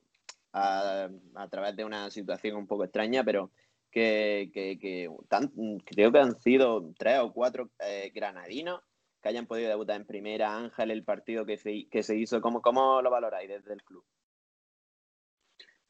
a, 0.53 1.09
a, 1.35 1.49
través 1.49 1.75
de 1.75 1.85
una 1.85 2.09
situación 2.09 2.55
un 2.55 2.67
poco 2.67 2.85
extraña, 2.85 3.23
pero 3.23 3.51
que, 3.91 4.49
creo 5.85 6.11
que 6.11 6.19
han 6.19 6.39
sido 6.39 6.93
tres 6.97 7.19
o 7.19 7.33
cuatro 7.33 7.69
eh, 7.79 8.11
granadinos 8.13 8.81
que 9.21 9.29
hayan 9.29 9.45
podido 9.45 9.69
debutar 9.69 9.95
en 9.95 10.05
primera. 10.05 10.57
Ángel, 10.57 10.91
el 10.91 11.03
partido 11.03 11.45
que 11.45 11.57
se, 11.57 11.87
que 11.89 11.99
hizo, 12.15 12.41
¿cómo, 12.41 12.61
¿cómo, 12.61 13.01
lo 13.01 13.09
valoráis 13.09 13.49
desde 13.49 13.73
el 13.73 13.83
club? 13.83 14.03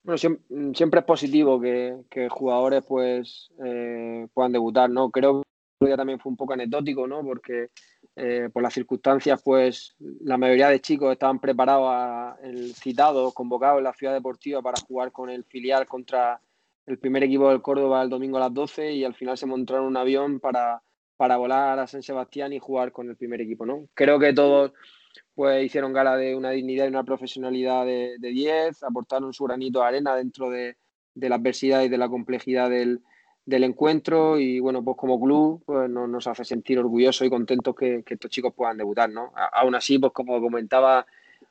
Bueno, 0.03 0.17
siempre, 0.17 0.99
es 0.99 1.05
positivo 1.05 1.61
que, 1.61 2.27
jugadores 2.29 2.83
pues 2.85 3.51
eh, 3.63 4.27
puedan 4.33 4.51
debutar, 4.51 4.89
¿no? 4.89 5.11
Creo 5.11 5.43
que 5.79 5.95
también 5.95 6.19
fue 6.19 6.31
un 6.31 6.37
poco 6.37 6.53
anecdótico, 6.53 7.07
¿no? 7.07 7.23
Porque 7.23 7.69
eh, 8.15 8.49
por 8.51 8.63
las 8.63 8.73
circunstancias, 8.73 9.41
pues 9.43 9.95
la 9.99 10.37
mayoría 10.37 10.69
de 10.69 10.81
chicos 10.81 11.11
estaban 11.11 11.39
preparados, 11.39 12.37
el 12.41 12.73
citados, 12.73 13.33
convocados 13.33 13.77
en 13.77 13.83
la 13.85 13.93
ciudad 13.93 14.13
deportiva 14.13 14.61
para 14.61 14.81
jugar 14.81 15.11
con 15.11 15.29
el 15.29 15.43
filial 15.43 15.85
contra 15.85 16.41
el 16.87 16.97
primer 16.97 17.23
equipo 17.23 17.49
del 17.49 17.61
Córdoba 17.61 18.01
el 18.01 18.09
domingo 18.09 18.37
a 18.37 18.41
las 18.41 18.53
12 18.53 18.93
y 18.93 19.03
al 19.03 19.13
final 19.13 19.37
se 19.37 19.45
montaron 19.45 19.85
un 19.85 19.97
avión 19.97 20.39
para, 20.39 20.81
para 21.21 21.37
volar 21.37 21.77
a 21.77 21.85
San 21.85 22.01
Sebastián 22.01 22.51
y 22.51 22.57
jugar 22.57 22.91
con 22.91 23.07
el 23.07 23.15
primer 23.15 23.41
equipo, 23.41 23.63
¿no? 23.63 23.87
Creo 23.93 24.17
que 24.17 24.33
todos 24.33 24.73
pues 25.35 25.63
hicieron 25.63 25.93
gala 25.93 26.17
de 26.17 26.35
una 26.35 26.49
dignidad 26.49 26.85
y 26.85 26.87
una 26.87 27.03
profesionalidad 27.03 27.85
de, 27.85 28.17
10, 28.19 28.81
aportaron 28.81 29.31
su 29.31 29.43
granito 29.43 29.81
de 29.81 29.85
arena 29.85 30.15
dentro 30.15 30.49
de, 30.49 30.77
la 31.13 31.35
adversidad 31.35 31.83
y 31.83 31.89
de 31.89 31.97
la 31.99 32.09
complejidad 32.09 32.71
del, 32.71 33.03
encuentro 33.45 34.39
y 34.39 34.59
bueno, 34.59 34.83
pues 34.83 34.97
como 34.97 35.21
club 35.21 35.61
pues 35.63 35.87
nos, 35.91 36.25
hace 36.25 36.43
sentir 36.43 36.79
orgullosos 36.79 37.27
y 37.27 37.29
contentos 37.29 37.75
que, 37.75 38.01
que, 38.03 38.15
estos 38.15 38.31
chicos 38.31 38.55
puedan 38.55 38.77
debutar, 38.77 39.11
¿no? 39.11 39.31
Aún 39.53 39.75
así, 39.75 39.99
pues 39.99 40.13
como 40.13 40.41
comentaba 40.41 41.05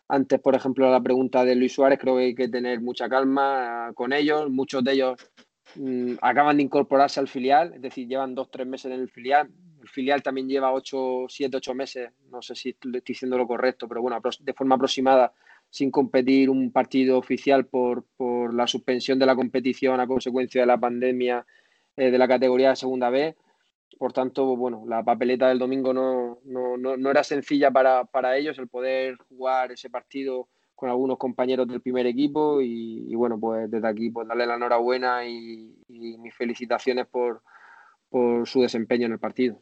antes, 0.09 0.41
por 0.41 0.57
ejemplo, 0.57 0.91
la 0.91 1.01
pregunta 1.01 1.45
de 1.45 1.55
Luis 1.55 1.75
Suárez, 1.75 2.01
creo 2.01 2.17
que 2.17 2.25
hay 2.25 2.35
que 2.35 2.49
tener 2.49 2.81
mucha 2.81 3.09
calma 3.09 3.93
con 3.95 4.13
ellos. 4.13 4.51
Muchos 4.51 4.83
de 4.83 4.95
ellos 4.95 5.31
mm, 5.77 6.15
acaban 6.21 6.57
de 6.57 6.63
incorporarse 6.63 7.21
al 7.21 7.29
filial, 7.29 7.75
es 7.75 7.83
decir, 7.83 8.09
llevan 8.09 8.35
dos, 8.35 8.51
tres 8.51 8.67
meses 8.67 8.93
en 8.93 9.01
el 9.01 9.09
filial. 9.09 9.51
El 9.81 9.89
filial 9.89 10.23
también 10.23 10.49
lleva 10.49 10.73
ocho, 10.73 11.27
siete, 11.29 11.57
ocho 11.57 11.75
meses, 11.75 12.11
no 12.31 12.43
sé 12.43 12.55
si 12.55 12.71
estoy 12.71 13.03
diciendo 13.05 13.39
lo 13.39 13.47
correcto, 13.47 13.89
pero 13.89 14.03
bueno, 14.03 14.21
de 14.41 14.53
forma 14.53 14.75
aproximada, 14.75 15.33
sin 15.71 15.91
competir 15.91 16.51
un 16.51 16.73
partido 16.73 17.17
oficial 17.17 17.67
por, 17.67 18.05
por 18.17 18.53
la 18.53 18.67
suspensión 18.67 19.19
de 19.19 19.27
la 19.27 19.37
competición 19.37 20.01
a 20.01 20.07
consecuencia 20.07 20.61
de 20.61 20.67
la 20.67 20.79
pandemia 20.79 21.47
eh, 21.97 22.11
de 22.11 22.19
la 22.19 22.29
categoría 22.29 22.71
de 22.71 22.77
segunda 22.77 23.11
B. 23.11 23.37
Por 23.99 24.13
tanto, 24.13 24.57
bueno, 24.57 24.85
la 24.87 25.03
papeleta 25.03 25.49
del 25.49 25.59
domingo 25.59 25.93
no, 25.93 26.39
no, 26.45 26.77
no, 26.77 27.11
era 27.11 27.23
sencilla 27.23 27.71
para, 27.71 28.05
para, 28.05 28.37
ellos 28.37 28.59
el 28.59 28.69
poder 28.69 29.17
jugar 29.29 29.73
ese 29.73 29.91
partido 29.91 30.49
con 30.81 30.89
algunos 30.89 31.19
compañeros 31.19 31.69
del 31.69 31.83
primer 31.83 32.07
equipo 32.07 32.63
y, 32.63 33.15
bueno, 33.15 33.39
pues 33.39 33.71
desde 33.71 33.87
aquí 33.87 34.09
pues 34.09 34.27
darle 34.27 34.47
la 34.47 34.55
enhorabuena 34.55 35.27
y, 35.27 35.77
mis 35.89 36.35
felicitaciones 36.35 37.07
por, 37.07 37.43
por 38.09 38.49
su 38.49 38.63
desempeño 38.63 39.05
en 39.05 39.13
el 39.13 39.19
partido. 39.19 39.61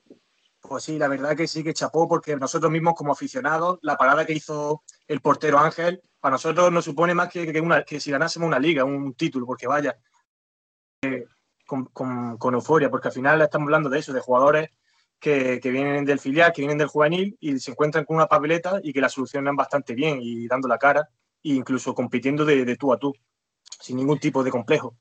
Pues 0.60 0.84
sí, 0.84 0.96
la 0.96 1.08
verdad 1.08 1.36
que 1.36 1.48
sí 1.48 1.64
que 1.64 1.74
chapó 1.74 2.06
porque 2.06 2.36
nosotros 2.36 2.70
mismos 2.70 2.94
como 2.94 3.10
aficionados, 3.10 3.80
la 3.82 3.96
parada 3.96 4.24
que 4.24 4.34
hizo 4.34 4.84
el 5.08 5.20
portero 5.20 5.58
Ángel, 5.58 6.00
para 6.20 6.34
nosotros 6.34 6.70
nos 6.70 6.84
supone 6.84 7.14
más 7.14 7.30
que, 7.30 7.52
que, 7.52 7.60
una, 7.60 7.82
que 7.82 7.98
si 7.98 8.12
ganásemos 8.12 8.46
una 8.46 8.60
liga, 8.60 8.84
un 8.84 9.14
título, 9.14 9.44
porque 9.44 9.66
vaya, 9.66 9.98
con, 11.66 12.54
euforia, 12.54 12.90
porque 12.90 13.08
al 13.08 13.14
final 13.14 13.42
estamos 13.42 13.66
hablando 13.66 13.88
de 13.88 13.98
eso, 13.98 14.12
de 14.12 14.20
jugadores 14.20 14.70
que, 15.18 15.60
vienen 15.64 16.04
del 16.04 16.18
filial, 16.18 16.52
que 16.52 16.62
vienen 16.62 16.78
del 16.78 16.88
juvenil 16.88 17.36
y 17.40 17.58
se 17.58 17.72
encuentran 17.72 18.04
con 18.04 18.16
una 18.16 18.26
papeleta 18.26 18.80
y 18.82 18.92
que 18.92 19.00
la 19.00 19.08
solucionan 19.08 19.56
bastante 19.56 19.94
bien 19.94 20.18
y 20.22 20.46
dando 20.46 20.68
la 20.68 20.78
cara 20.78 21.08
e 21.42 21.50
incluso 21.50 21.94
compitiendo 21.94 22.44
de, 22.44 22.76
tú 22.76 22.92
a 22.92 22.98
tú, 22.98 23.14
sin 23.80 23.96
ningún 23.96 24.18
tipo 24.18 24.42
de 24.44 24.50
complejo. 24.50 24.96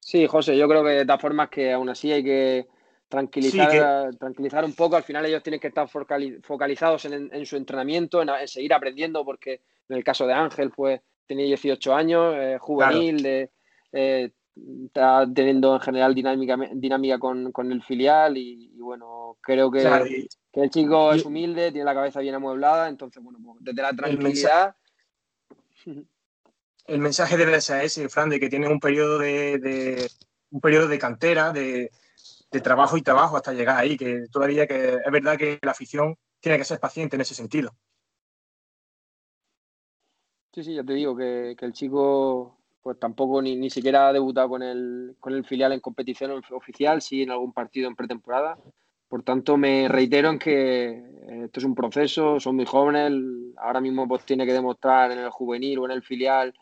Sí, 0.00 0.26
José, 0.26 0.56
yo 0.56 0.68
creo 0.68 0.84
que 0.84 0.90
de 0.90 1.06
todas 1.06 1.20
formas 1.20 1.48
que 1.48 1.72
aún 1.72 1.88
así 1.88 2.12
hay 2.12 2.22
que 2.22 2.66
tranquilizar, 3.08 4.14
tranquilizar 4.16 4.64
un 4.64 4.74
poco. 4.74 4.96
Al 4.96 5.02
final 5.02 5.24
ellos 5.24 5.42
tienen 5.42 5.60
que 5.60 5.68
estar 5.68 5.88
focalizados 5.88 7.06
en, 7.06 7.46
su 7.46 7.56
entrenamiento, 7.56 8.20
en, 8.20 8.28
seguir 8.46 8.74
aprendiendo, 8.74 9.24
porque 9.24 9.62
en 9.88 9.96
el 9.96 10.04
caso 10.04 10.26
de 10.26 10.34
Ángel, 10.34 10.70
pues 10.70 11.00
tenía 11.26 11.46
18 11.46 11.94
años, 11.94 12.34
eh, 12.36 12.58
juvenil, 12.60 13.22
de, 13.22 13.50
eh, 13.92 14.30
está 14.56 15.26
teniendo 15.32 15.74
en 15.74 15.80
general 15.80 16.14
dinámica, 16.14 16.56
dinámica 16.72 17.18
con, 17.18 17.72
el 17.72 17.82
filial 17.82 18.36
y, 18.36 18.68
bueno, 18.78 19.36
creo 19.40 19.70
que, 19.70 20.28
el 20.52 20.70
chico 20.70 21.12
es 21.12 21.24
humilde, 21.24 21.72
tiene 21.72 21.84
la 21.84 21.94
cabeza 21.94 22.20
bien 22.20 22.36
amueblada, 22.36 22.88
entonces, 22.88 23.22
bueno, 23.22 23.38
pues, 23.44 23.58
desde 23.60 23.82
la 23.82 23.92
tranquilidad... 23.92 24.76
El 26.86 26.98
mensaje, 26.98 27.38
debe 27.38 27.62
ser 27.62 27.82
ese, 27.82 28.10
Fran, 28.10 28.28
de 28.28 28.38
que 28.38 28.50
tiene 28.50 28.68
un 28.68 28.78
periodo 28.78 29.18
de, 29.18 30.06
un 30.50 30.60
periodo 30.60 30.86
de 30.86 30.98
cantera, 30.98 31.50
de, 31.50 31.90
trabajo 32.62 32.98
y 32.98 33.02
trabajo 33.02 33.38
hasta 33.38 33.54
llegar 33.54 33.78
ahí, 33.78 33.96
que 33.96 34.26
todavía 34.30 34.66
que 34.66 34.96
es 34.96 35.10
verdad 35.10 35.38
que 35.38 35.58
la 35.62 35.70
afición 35.70 36.14
tiene 36.40 36.58
que 36.58 36.64
ser 36.64 36.78
paciente 36.78 37.16
en 37.16 37.22
ese 37.22 37.34
sentido. 37.34 37.74
Sí, 40.52 40.62
sí, 40.62 40.74
ya 40.74 40.84
te 40.84 40.92
digo 40.92 41.16
que, 41.16 41.56
que 41.58 41.64
el 41.64 41.72
chico 41.72 42.63
pues 42.84 42.98
tampoco 42.98 43.40
ni, 43.40 43.56
ni 43.56 43.70
siquiera 43.70 44.08
ha 44.08 44.12
debutado 44.12 44.50
con 44.50 44.62
el, 44.62 45.16
con 45.18 45.32
el 45.32 45.42
filial 45.46 45.72
en 45.72 45.80
competición 45.80 46.42
oficial, 46.50 47.00
sí 47.00 47.22
en 47.22 47.30
algún 47.30 47.54
partido 47.54 47.88
en 47.88 47.96
pretemporada. 47.96 48.58
Por 49.08 49.22
tanto, 49.22 49.56
me 49.56 49.88
reitero 49.88 50.28
en 50.28 50.38
que 50.38 50.88
eh, 50.90 51.42
esto 51.46 51.60
es 51.60 51.64
un 51.64 51.74
proceso, 51.74 52.38
son 52.38 52.56
muy 52.56 52.66
jóvenes, 52.66 53.10
ahora 53.56 53.80
mismo 53.80 54.06
pues 54.06 54.26
tiene 54.26 54.44
que 54.44 54.52
demostrar 54.52 55.10
en 55.12 55.18
el 55.18 55.30
juvenil 55.30 55.78
o 55.78 55.86
en 55.86 55.92
el 55.92 56.02
filial, 56.02 56.52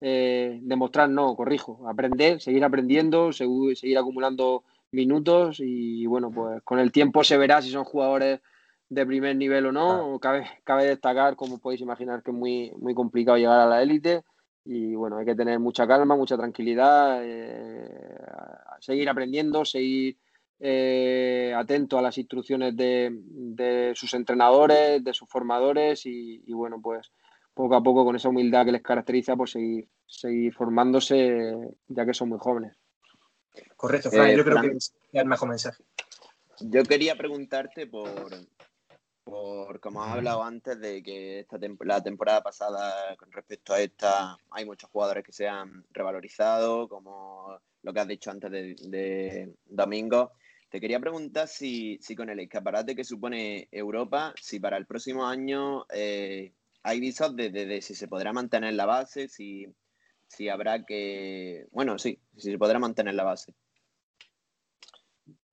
eh, 0.00 0.60
demostrar 0.62 1.10
no, 1.10 1.34
corrijo, 1.34 1.88
aprender, 1.88 2.40
seguir 2.40 2.62
aprendiendo, 2.62 3.32
seguir, 3.32 3.76
seguir 3.76 3.98
acumulando 3.98 4.62
minutos 4.92 5.58
y 5.58 6.06
bueno, 6.06 6.30
pues 6.30 6.62
con 6.62 6.78
el 6.78 6.92
tiempo 6.92 7.24
se 7.24 7.36
verá 7.36 7.60
si 7.60 7.70
son 7.70 7.82
jugadores 7.82 8.40
de 8.88 9.06
primer 9.06 9.34
nivel 9.34 9.66
o 9.66 9.72
no. 9.72 10.20
Cabe, 10.20 10.46
cabe 10.62 10.84
destacar, 10.84 11.34
como 11.34 11.58
podéis 11.58 11.80
imaginar, 11.80 12.22
que 12.22 12.30
es 12.30 12.36
muy, 12.36 12.70
muy 12.78 12.94
complicado 12.94 13.38
llegar 13.38 13.58
a 13.58 13.66
la 13.66 13.82
élite 13.82 14.22
y 14.64 14.94
bueno, 14.94 15.18
hay 15.18 15.26
que 15.26 15.34
tener 15.34 15.58
mucha 15.58 15.86
calma, 15.86 16.16
mucha 16.16 16.36
tranquilidad, 16.36 17.20
eh, 17.22 18.16
seguir 18.80 19.08
aprendiendo, 19.08 19.64
seguir 19.64 20.16
eh, 20.58 21.52
atento 21.54 21.98
a 21.98 22.02
las 22.02 22.16
instrucciones 22.16 22.74
de, 22.76 23.92
sus 23.94 24.14
entrenadores, 24.14 25.04
de 25.04 25.12
sus 25.12 25.28
formadores 25.28 26.06
y, 26.06 26.40
bueno, 26.52 26.80
pues 26.80 27.12
poco 27.52 27.76
a 27.76 27.82
poco 27.82 28.04
con 28.04 28.16
esa 28.16 28.30
humildad 28.30 28.64
que 28.64 28.72
les 28.72 28.82
caracteriza, 28.82 29.36
pues 29.36 29.52
seguir, 29.52 29.86
seguir 30.06 30.52
formándose 30.54 31.54
ya 31.88 32.06
que 32.06 32.14
son 32.14 32.30
muy 32.30 32.38
jóvenes. 32.38 32.76
Correcto, 33.76 34.10
Fran, 34.10 34.34
yo 34.34 34.44
creo 34.44 34.60
que 34.62 34.68
es 34.68 34.94
el 35.12 35.26
mejor 35.26 35.50
mensaje. 35.50 35.84
Yo 36.60 36.82
quería 36.84 37.16
preguntarte 37.16 37.86
por, 37.86 38.30
por 39.24 39.80
como 39.80 40.02
has 40.04 40.12
hablado 40.12 40.44
antes 40.44 40.78
de 40.78 41.02
que 41.02 41.40
esta 41.40 41.58
la 41.80 42.02
temporada 42.02 42.42
pasada 42.42 43.16
con 43.16 43.32
respecto 43.32 43.72
a 43.72 43.80
esta 43.80 44.38
hay 44.50 44.66
muchos 44.66 44.90
jugadores 44.90 45.24
que 45.24 45.32
se 45.32 45.48
han 45.48 45.84
revalorizado, 45.90 46.88
como 46.88 47.58
lo 47.82 47.92
que 47.92 48.00
has 48.00 48.08
dicho 48.08 48.30
antes 48.30 48.50
de, 48.50 49.52
Domingo. 49.64 50.32
Te 50.70 50.80
quería 50.80 51.00
preguntar 51.00 51.48
si, 51.48 51.98
si, 52.02 52.16
con 52.16 52.28
el 52.30 52.40
escaparate 52.40 52.96
que 52.96 53.04
supone 53.04 53.68
Europa, 53.70 54.34
si 54.40 54.60
para 54.60 54.76
el 54.76 54.86
próximo 54.86 55.26
año 55.26 55.86
eh, 55.92 56.52
hay 56.82 57.00
visos 57.00 57.34
de, 57.36 57.80
si 57.80 57.94
se 57.94 58.08
podrá 58.08 58.32
mantener 58.32 58.74
la 58.74 58.84
base, 58.84 59.28
si, 59.28 59.66
si 60.26 60.48
habrá 60.48 60.84
que... 60.84 61.66
Bueno, 61.70 61.98
sí, 61.98 62.20
si 62.36 62.50
se 62.50 62.58
podrá 62.58 62.78
mantener 62.78 63.14
la 63.14 63.24
base. 63.24 63.54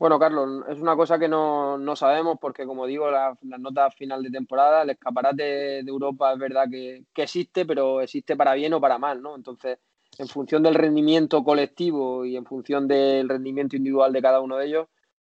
Bueno, 0.02 0.18
Carlos, 0.18 0.64
es 0.68 0.80
una 0.80 0.96
cosa 0.96 1.20
que 1.20 1.28
no, 1.28 1.78
sabemos 1.96 2.40
porque, 2.42 2.66
como 2.66 2.88
digo, 2.88 3.12
las 3.12 3.38
la 3.44 3.60
notas 3.60 3.94
final 3.94 4.24
de 4.24 4.32
temporada, 4.32 4.82
el 4.82 4.90
escaparate 4.90 5.44
de 5.44 5.86
Europa 5.86 6.34
es 6.34 6.40
verdad 6.40 6.66
que, 6.68 7.06
existe, 7.16 7.68
pero 7.68 8.02
existe 8.02 8.36
para 8.36 8.56
bien 8.56 8.74
o 8.74 8.82
para 8.82 8.98
mal, 8.98 9.22
¿no? 9.22 9.36
Entonces, 9.36 9.78
en 10.18 10.28
función 10.28 10.64
del 10.64 10.74
rendimiento 10.74 11.44
colectivo 11.44 12.26
y 12.26 12.36
en 12.36 12.46
función 12.46 12.88
del 12.88 13.30
rendimiento 13.30 13.76
individual 13.76 14.12
de 14.12 14.24
cada 14.24 14.42
uno 14.42 14.58
de 14.58 14.66
ellos, 14.66 14.88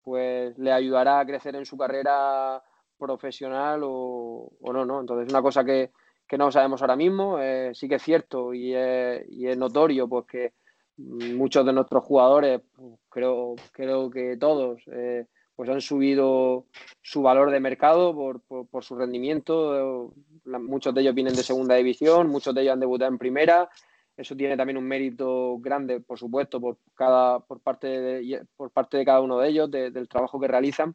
pues 0.02 0.58
le 0.58 0.72
ayudará 0.72 1.20
a 1.20 1.26
crecer 1.26 1.54
en 1.54 1.64
su 1.64 1.76
carrera 1.76 2.60
profesional 2.98 3.82
o, 3.84 4.50
no, 4.62 4.84
¿no? 4.84 5.00
Entonces, 5.00 5.28
es 5.28 5.32
una 5.32 5.42
cosa 5.42 5.64
que, 5.64 5.92
no 6.36 6.50
sabemos 6.50 6.80
ahora 6.82 6.96
mismo. 6.96 7.38
Eh, 7.38 7.70
sí 7.72 7.88
que 7.88 7.94
es 7.94 8.02
cierto 8.02 8.52
y 8.52 8.74
es, 8.74 9.24
y 9.30 9.46
es 9.46 9.56
notorio, 9.56 10.08
pues 10.08 10.26
que 10.26 10.54
muchos 10.98 11.64
de 11.64 11.72
nuestros 11.72 12.04
jugadores, 12.04 12.60
creo, 13.08 13.56
creo 13.72 14.10
que 14.10 14.36
todos, 14.36 14.82
eh, 14.92 15.26
pues 15.54 15.70
han 15.70 15.80
subido 15.80 16.66
su 17.02 17.22
valor 17.22 17.50
de 17.50 17.60
mercado 17.60 18.14
por, 18.14 18.84
su 18.84 18.96
rendimiento. 18.96 20.12
muchos 20.44 20.94
de 20.94 21.00
ellos 21.00 21.14
vienen 21.14 21.34
de 21.34 21.42
segunda 21.42 21.74
división, 21.76 22.28
muchos 22.28 22.54
de 22.54 22.62
ellos 22.62 22.74
han 22.74 22.80
debutado 22.80 23.10
en 23.10 23.18
primera. 23.18 23.68
Eso 24.16 24.34
tiene 24.34 24.56
también 24.56 24.78
un 24.78 24.84
mérito 24.84 25.58
grande, 25.58 26.00
por 26.00 26.18
supuesto, 26.18 26.60
por, 26.60 26.78
cada, 26.94 27.40
por, 27.40 27.60
parte, 27.60 27.86
de, 27.86 28.46
por 28.56 28.70
parte 28.70 28.96
de 28.96 29.04
cada 29.04 29.20
uno 29.20 29.38
de 29.38 29.48
ellos, 29.48 29.70
del 29.70 30.08
trabajo 30.08 30.40
que 30.40 30.48
realizan. 30.48 30.94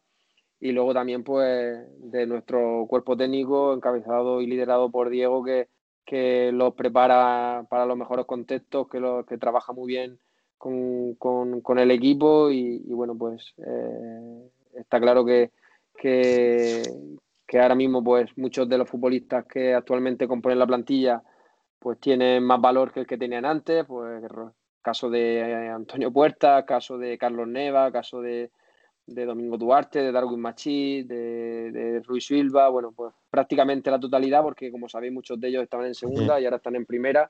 Y 0.60 0.72
luego 0.72 0.94
también, 0.94 1.24
pues, 1.24 1.78
de 1.98 2.26
nuestro 2.28 2.86
cuerpo 2.88 3.18
técnico, 3.18 3.74
encabezado 3.74 4.42
y 4.42 4.48
liderado 4.48 4.92
por 4.92 5.10
Diego, 5.10 5.44
que, 5.44 5.70
que 6.06 6.52
los 6.52 6.74
prepara 6.74 7.66
para 7.70 7.86
los 7.86 7.98
mejores 7.98 8.26
contextos, 8.26 8.88
que, 8.90 9.00
lo, 9.00 9.26
que 9.26 9.38
trabaja 9.38 9.74
muy 9.74 9.88
bien 9.88 10.20
con, 10.58 11.16
con, 11.16 11.80
el 11.80 11.90
equipo 11.92 12.52
y, 12.52 12.80
bueno, 12.94 13.18
pues 13.18 13.54
eh, 13.58 14.50
está 14.76 15.00
claro 15.00 15.26
que, 15.26 15.52
que, 15.98 16.84
ahora 17.60 17.76
mismo 17.76 18.04
pues 18.04 18.30
muchos 18.38 18.70
de 18.70 18.78
los 18.78 18.90
futbolistas 18.90 19.46
que 19.46 19.74
actualmente 19.74 20.28
componen 20.28 20.60
la 20.60 20.68
plantilla 20.68 21.22
pues 21.80 22.00
tienen 22.00 22.44
más 22.44 22.62
valor 22.62 22.92
que 22.94 23.02
el 23.02 23.08
que 23.08 23.18
tenían 23.18 23.44
antes, 23.44 23.86
pues 23.86 24.24
caso 24.84 25.10
de 25.10 25.70
Antonio 25.74 26.12
Puerta, 26.14 26.64
caso 26.64 26.98
de 26.98 27.18
Carlos 27.18 27.48
Neva, 27.48 27.92
caso 27.92 28.22
de, 28.22 28.52
de 29.14 29.26
Domingo 29.26 29.58
Duarte, 29.58 30.02
de 30.02 30.12
Darwin 30.12 30.40
Machí, 30.40 31.04
de, 31.04 31.72
de, 31.72 32.00
Ruiz 32.02 32.26
Silva, 32.26 32.70
bueno, 32.70 32.92
pues 32.92 33.14
prácticamente 33.30 33.92
la 33.92 34.00
totalidad, 34.00 34.42
porque 34.42 34.72
como 34.72 34.88
sabéis, 34.90 35.14
muchos 35.14 35.40
de 35.40 35.50
ellos 35.50 35.64
estaban 35.64 35.88
en 35.88 35.96
segunda 35.96 36.40
y 36.40 36.46
ahora 36.46 36.58
están 36.58 36.76
en 36.76 36.86
primera, 36.86 37.30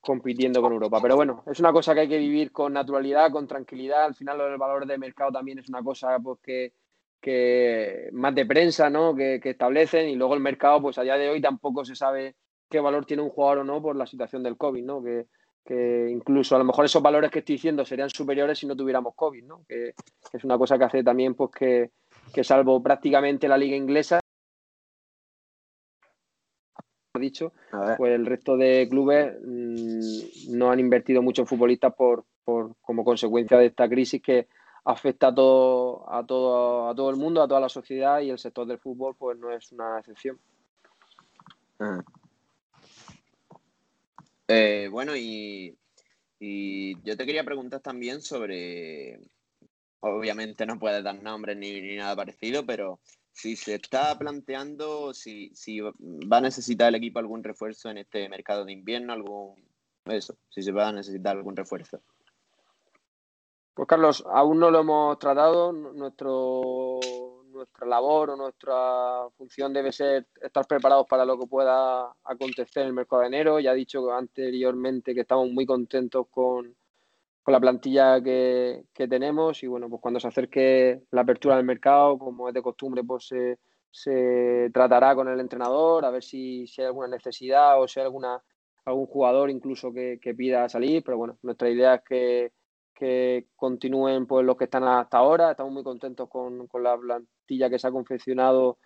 compitiendo 0.00 0.60
con 0.60 0.72
Europa. 0.72 1.00
Pero 1.02 1.16
bueno, 1.16 1.42
es 1.50 1.60
una 1.60 1.72
cosa 1.72 1.94
que 1.94 2.00
hay 2.00 2.08
que 2.08 2.18
vivir 2.18 2.52
con 2.52 2.72
naturalidad, 2.72 3.30
con 3.30 3.46
tranquilidad. 3.46 4.04
Al 4.04 4.14
final, 4.14 4.40
el 4.40 4.56
valor 4.58 4.86
de 4.86 4.98
mercado 4.98 5.32
también 5.32 5.58
es 5.58 5.68
una 5.68 5.82
cosa 5.82 6.18
pues, 6.18 6.38
que, 6.42 6.72
que 7.20 8.08
más 8.12 8.34
de 8.34 8.46
prensa, 8.46 8.90
¿no? 8.90 9.14
Que, 9.14 9.40
que, 9.40 9.50
establecen 9.50 10.08
y 10.08 10.16
luego 10.16 10.34
el 10.34 10.40
mercado, 10.40 10.82
pues 10.82 10.98
a 10.98 11.02
día 11.02 11.16
de 11.16 11.28
hoy 11.30 11.40
tampoco 11.40 11.84
se 11.84 11.94
sabe 11.94 12.36
qué 12.70 12.80
valor 12.80 13.06
tiene 13.06 13.22
un 13.22 13.30
jugador 13.30 13.58
o 13.58 13.64
no 13.64 13.82
por 13.82 13.96
la 13.96 14.06
situación 14.06 14.42
del 14.42 14.56
COVID, 14.56 14.84
¿no? 14.84 15.02
Que, 15.02 15.26
que 15.68 16.08
incluso 16.10 16.56
a 16.56 16.58
lo 16.58 16.64
mejor 16.64 16.86
esos 16.86 17.02
valores 17.02 17.30
que 17.30 17.40
estoy 17.40 17.56
diciendo 17.56 17.84
serían 17.84 18.08
superiores 18.08 18.58
si 18.58 18.66
no 18.66 18.74
tuviéramos 18.74 19.14
COVID, 19.14 19.44
¿no? 19.44 19.66
Que, 19.68 19.92
es 20.32 20.44
una 20.44 20.56
cosa 20.56 20.78
que 20.78 20.84
hace 20.84 21.04
también 21.04 21.34
pues 21.34 21.50
que, 21.50 22.42
salvo 22.42 22.82
prácticamente 22.82 23.46
la 23.48 23.58
liga 23.58 23.76
inglesa, 23.76 24.18
dicho, 27.20 27.52
pues 27.98 28.14
el 28.14 28.24
resto 28.24 28.56
de 28.56 28.86
clubes 28.88 29.36
mm, 29.44 30.56
no 30.56 30.70
han 30.70 30.80
invertido 30.80 31.20
mucho 31.20 31.42
en 31.42 31.48
futbolistas 31.48 31.92
por, 31.94 32.24
por, 32.44 32.74
como 32.80 33.04
consecuencia 33.04 33.58
de 33.58 33.66
esta 33.66 33.90
crisis 33.90 34.22
que 34.22 34.48
afecta 34.86 35.26
a 35.26 35.34
todo, 35.34 36.10
a 36.10 36.24
todo, 36.24 36.88
a 36.88 36.94
todo 36.94 37.10
el 37.10 37.16
mundo, 37.16 37.42
a 37.42 37.48
toda 37.48 37.60
la 37.60 37.68
sociedad 37.68 38.20
y 38.20 38.30
el 38.30 38.38
sector 38.38 38.66
del 38.66 38.78
fútbol 38.78 39.16
pues 39.18 39.36
no 39.36 39.50
es 39.50 39.70
una 39.72 39.98
excepción. 39.98 40.38
Ah. 41.78 42.02
Eh, 44.48 44.88
bueno, 44.90 45.14
y, 45.14 45.76
yo 46.40 47.16
te 47.16 47.26
quería 47.26 47.44
preguntar 47.44 47.80
también 47.80 48.22
sobre, 48.22 49.20
obviamente 50.00 50.64
no 50.64 50.78
puedes 50.78 51.04
dar 51.04 51.22
nombres 51.22 51.56
ni, 51.56 51.96
nada 51.96 52.16
parecido, 52.16 52.64
pero 52.64 53.00
si 53.32 53.56
se 53.56 53.74
está 53.74 54.18
planteando 54.18 55.12
si, 55.12 55.50
si 55.54 55.80
va 55.80 56.38
a 56.38 56.40
necesitar 56.40 56.88
el 56.88 56.94
equipo 56.96 57.18
algún 57.18 57.44
refuerzo 57.44 57.90
en 57.90 57.98
este 57.98 58.28
mercado 58.28 58.64
de 58.64 58.72
invierno, 58.72 59.12
algún 59.12 59.54
eso, 60.06 60.36
si 60.48 60.62
se 60.62 60.72
va 60.72 60.88
a 60.88 60.92
necesitar 60.92 61.36
algún 61.36 61.56
refuerzo. 61.56 62.00
Pues 63.74 63.86
Carlos, 63.86 64.24
aún 64.32 64.58
no 64.58 64.70
lo 64.70 64.80
hemos 64.80 65.18
tratado. 65.18 65.72
Nuestro 65.72 66.98
nuestra 67.58 67.86
labor 67.86 68.30
o 68.30 68.36
nuestra 68.36 69.28
función 69.36 69.72
debe 69.72 69.92
ser 69.92 70.26
estar 70.40 70.66
preparados 70.66 71.06
para 71.06 71.24
lo 71.24 71.38
que 71.38 71.46
pueda 71.46 72.10
acontecer 72.24 72.82
en 72.82 72.88
el 72.88 72.94
mercado 72.94 73.22
de 73.22 73.28
enero. 73.28 73.60
Ya 73.60 73.72
he 73.72 73.76
dicho 73.76 74.10
anteriormente 74.12 75.14
que 75.14 75.20
estamos 75.22 75.50
muy 75.50 75.66
contentos 75.66 76.26
con, 76.30 76.74
la 77.46 77.60
plantilla 77.60 78.22
que, 78.22 78.84
tenemos 78.94 79.62
y 79.62 79.66
bueno, 79.66 79.88
pues 79.88 80.02
cuando 80.02 80.20
se 80.20 80.28
acerque 80.28 81.02
la 81.10 81.22
apertura 81.22 81.56
del 81.56 81.64
mercado, 81.64 82.18
como 82.18 82.48
es 82.48 82.54
de 82.54 82.60
costumbre, 82.60 83.02
pues 83.02 83.26
se, 83.26 83.58
se 83.90 84.70
tratará 84.72 85.14
con 85.14 85.28
el 85.28 85.40
entrenador 85.40 86.04
a 86.04 86.10
ver 86.10 86.22
si, 86.22 86.66
si, 86.66 86.82
hay 86.82 86.88
alguna 86.88 87.08
necesidad 87.08 87.80
o 87.80 87.88
si 87.88 88.00
hay 88.00 88.04
alguna, 88.04 88.42
algún 88.84 89.06
jugador 89.06 89.48
incluso 89.48 89.92
que, 89.94 90.18
que 90.20 90.34
pida 90.34 90.68
salir, 90.68 91.02
pero 91.02 91.16
bueno, 91.16 91.38
nuestra 91.42 91.70
idea 91.70 91.94
es 91.94 92.02
que 92.02 92.52
que 92.98 93.46
continúen 93.54 94.26
pues, 94.26 94.44
los 94.44 94.56
que 94.56 94.64
están 94.64 94.82
hasta 94.84 95.18
ahora. 95.18 95.52
Estamos 95.52 95.72
muy 95.72 95.84
contentos 95.84 96.28
con, 96.28 96.66
con 96.66 96.82
la 96.82 96.96
que 97.48 97.78
se 97.78 97.86
ha 97.86 97.90
confeccionado 97.90 98.78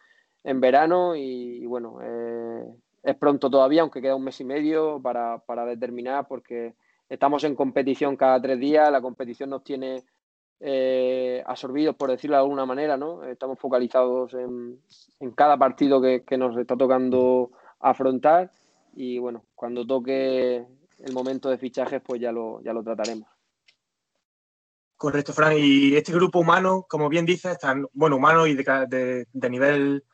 en 0.45 0.61
verano 0.61 1.17
y, 1.17 1.65
bueno, 1.67 1.99
eh, 2.03 2.65
es 3.03 3.17
pronto 3.17 3.51
todavía, 3.51 3.83
aunque 3.83 4.01
queda 4.01 4.17
un 4.17 4.25
mes 4.25 4.41
y 4.41 4.45
medio 4.45 5.01
para, 5.03 5.39
para, 5.39 5.65
determinar 5.65 6.27
porque 6.29 6.75
estamos 7.09 7.45
en 7.45 7.57
competición 7.57 8.17
cada 8.17 8.41
tres 8.41 8.59
días, 8.59 8.91
la 8.91 9.01
competición 9.01 9.51
nos 9.51 9.65
tiene 9.65 10.05
eh, 10.61 11.43
absorbidos, 11.47 11.97
por 11.97 12.11
decirlo 12.11 12.37
de 12.37 12.43
alguna 12.43 12.67
manera, 12.67 12.97
¿no? 12.97 13.25
Estamos 13.25 13.59
focalizados 13.59 14.35
en, 14.35 14.79
en 15.21 15.31
cada 15.33 15.57
partido 15.57 16.01
que, 16.01 16.23
que 16.25 16.39
nos 16.39 16.57
está 16.57 16.77
tocando 16.77 17.51
afrontar 17.81 18.51
y 18.95 19.19
bueno, 19.19 19.45
cuando 19.55 19.87
toque 19.87 20.65
el 20.99 21.13
momento 21.13 21.51
de 21.51 21.59
fichajes 21.59 22.01
pues 22.01 22.21
ya 22.21 22.33
lo, 22.33 22.61
ya 22.63 22.73
lo 22.73 22.83
trataremos. 22.83 23.32
Correcto, 25.03 25.33
Fran. 25.33 25.55
Y 25.59 25.97
este 25.97 26.13
grupo 26.13 26.39
humano, 26.39 26.87
como 26.89 27.09
bien 27.09 27.27
dices, 27.27 27.59
tan 27.59 27.89
bueno 27.93 28.15
humano 28.15 28.47
y 28.47 28.55
de, 28.55 29.27
nivel 29.51 30.05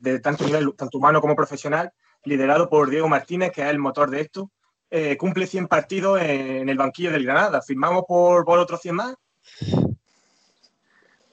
de 0.00 0.20
tanto 0.20 0.46
nivel 0.46 0.74
tanto 0.74 0.96
humano 0.96 1.20
como 1.20 1.36
profesional, 1.36 1.92
liderado 2.24 2.70
por 2.70 2.88
Diego 2.88 3.06
Martínez, 3.06 3.52
que 3.52 3.60
es 3.60 3.68
el 3.68 3.78
motor 3.78 4.08
de 4.08 4.22
esto, 4.22 4.50
eh, 4.88 5.18
cumple 5.18 5.46
100 5.46 5.68
partidos 5.68 6.22
en, 6.22 6.70
el 6.70 6.78
banquillo 6.78 7.10
del 7.10 7.26
Granada. 7.26 7.60
¿Firmamos 7.60 8.04
por, 8.08 8.46
por 8.46 8.58
otros 8.58 8.80
100 8.80 8.94
más? 8.94 9.14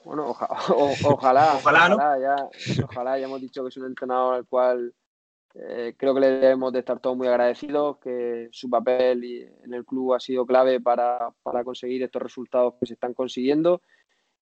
Bueno, 0.04 0.26
ojalá, 0.28 1.54
ojalá, 1.54 2.18
ya, 2.20 2.36
ojalá 2.84 3.18
ya 3.18 3.24
hemos 3.24 3.40
dicho 3.40 3.62
que 3.62 3.70
es 3.70 3.76
un 3.78 3.86
entrenador 3.86 4.34
al 4.34 4.44
cual 4.44 4.92
eh, 5.54 5.94
creo 5.96 6.14
que 6.14 6.20
le 6.20 6.30
debemos 6.30 6.72
de 6.72 6.78
estar 6.78 6.98
todos 7.00 7.16
muy 7.16 7.28
agradecidos, 7.28 7.98
que 7.98 8.48
su 8.52 8.70
papel 8.70 9.50
en 9.62 9.74
el 9.74 9.84
club 9.84 10.14
ha 10.14 10.20
sido 10.20 10.46
clave 10.46 10.80
para, 10.80 11.32
conseguir 11.64 12.02
estos 12.02 12.22
resultados 12.22 12.74
que 12.80 12.86
se 12.86 12.94
están 12.94 13.14
consiguiendo 13.14 13.82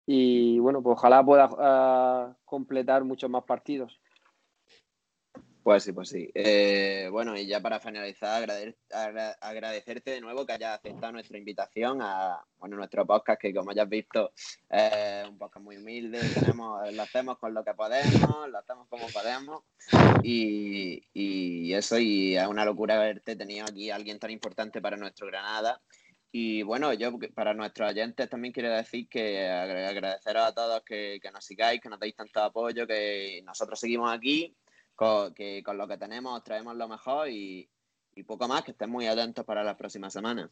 y 0.06 0.60
bueno, 0.60 0.82
pues 0.82 0.98
ojalá 0.98 1.24
pueda 1.24 1.50
ah, 1.60 2.36
completar 2.46 3.04
muchos 3.04 3.30
más 3.30 3.44
partidos. 3.44 3.99
Pues 5.62 5.84
sí, 5.84 5.92
pues 5.92 6.10
sí. 6.10 6.32
Eh, 6.34 7.10
bueno, 7.12 7.38
y 7.38 7.46
ya 7.46 7.60
para 7.60 7.80
finalizar, 7.80 8.50
agradecerte 9.42 10.12
de 10.12 10.22
nuevo 10.22 10.46
que 10.46 10.54
hayas 10.54 10.80
aceptado 10.80 11.12
nuestra 11.12 11.38
invitación 11.38 12.02
a 12.02 12.42
bueno, 12.58 12.78
nuestro 12.78 13.06
podcast, 13.06 13.42
que 13.42 13.54
como 13.54 13.74
ya 13.74 13.84
has 13.84 13.90
visto, 13.90 14.32
es 14.70 15.28
un 15.28 15.38
podcast 15.38 15.64
muy 15.64 15.78
humilde, 15.78 16.22
tenemos, 16.34 16.92
lo 16.94 17.02
hacemos 17.02 17.38
con 17.38 17.54
lo 17.54 17.64
que 17.64 17.74
podemos, 17.74 18.50
lo 18.50 18.58
hacemos 18.58 18.88
como 18.88 19.08
podemos, 19.08 19.64
y, 20.24 21.04
y 21.14 21.74
eso, 21.74 22.00
y 22.00 22.38
es 22.38 22.48
una 22.48 22.64
locura 22.64 22.96
haberte 22.96 23.36
tenido 23.36 23.66
aquí 23.66 23.92
a 23.92 23.96
alguien 23.96 24.18
tan 24.18 24.32
importante 24.32 24.82
para 24.82 24.98
nuestro 24.98 25.28
Granada. 25.28 25.82
Y 26.32 26.62
bueno, 26.62 26.94
yo 26.94 27.12
para 27.34 27.54
nuestros 27.54 27.90
oyentes 27.90 28.30
también 28.30 28.54
quiero 28.54 28.70
decir 28.70 29.10
que 29.10 29.48
agradeceros 29.50 30.44
a 30.44 30.54
todos 30.54 30.84
que, 30.84 31.20
que 31.22 31.32
nos 31.32 31.44
sigáis, 31.44 31.82
que 31.82 31.90
nos 31.90 32.00
deis 32.00 32.16
tanto 32.16 32.42
apoyo, 32.42 32.88
que 32.88 33.42
nosotros 33.44 33.80
seguimos 33.80 34.12
aquí 34.12 34.56
con, 35.00 35.34
que 35.34 35.64
con 35.64 35.78
lo 35.78 35.88
que 35.88 35.98
tenemos 35.98 36.44
traemos 36.44 36.76
lo 36.76 36.88
mejor 36.90 37.30
y, 37.30 37.70
poco 38.28 38.50
más, 38.50 38.64
que 38.64 38.72
estén 38.72 38.90
muy 38.90 39.08
atentos 39.08 39.46
para 39.46 39.64
las 39.64 39.78
próximas 39.78 40.12
semanas. 40.12 40.50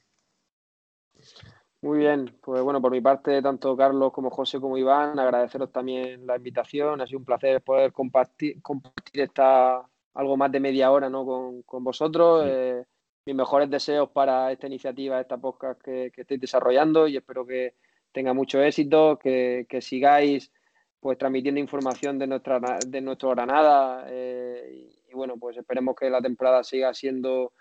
Muy 1.82 2.00
bien, 2.00 2.38
pues 2.42 2.62
bueno, 2.62 2.82
por 2.82 2.92
mi 2.92 3.02
parte, 3.02 3.42
tanto 3.42 3.76
Carlos 3.76 4.14
como 4.14 4.30
José 4.30 4.62
como 4.62 4.78
Iván, 4.78 5.20
agradeceros 5.20 5.70
también 5.70 6.26
la 6.26 6.38
invitación. 6.38 7.02
Ha 7.02 7.08
sido 7.08 7.20
un 7.20 7.26
placer 7.26 7.62
poder 7.62 7.92
compartir, 7.92 8.62
compartir 8.62 9.22
esta 9.22 9.86
algo 10.14 10.38
más 10.38 10.50
de 10.50 10.62
media 10.62 10.92
hora 10.92 11.10
¿no? 11.10 11.26
con, 11.66 11.84
vosotros. 11.84 12.46
Eh, 12.48 12.86
mis 13.26 13.36
mejores 13.36 13.70
deseos 13.70 14.10
para 14.12 14.50
esta 14.54 14.68
iniciativa, 14.68 15.20
esta 15.20 15.38
podcast 15.38 15.82
que, 15.82 16.10
que 16.16 16.22
estáis 16.22 16.40
desarrollando 16.40 17.06
y 17.06 17.18
espero 17.18 17.46
que, 17.46 17.76
tenga 18.18 18.34
mucho 18.34 18.62
éxito, 18.64 19.20
que, 19.20 19.68
que 19.70 19.80
sigáis 19.80 20.52
pues 21.00 21.18
transmitiendo 21.18 21.60
información 21.60 22.18
de 22.18 22.28
nuestra 22.28 22.60
de 22.86 23.02
nuestro 23.02 23.30
Granada 23.30 24.06
eh, 24.10 24.90
y, 25.10 25.14
bueno 25.14 25.36
pues 25.38 25.58
esperemos 25.58 25.96
que 25.96 26.10
la 26.10 26.22
temporada 26.22 26.64
siga 26.64 26.94
siendo 26.94 27.54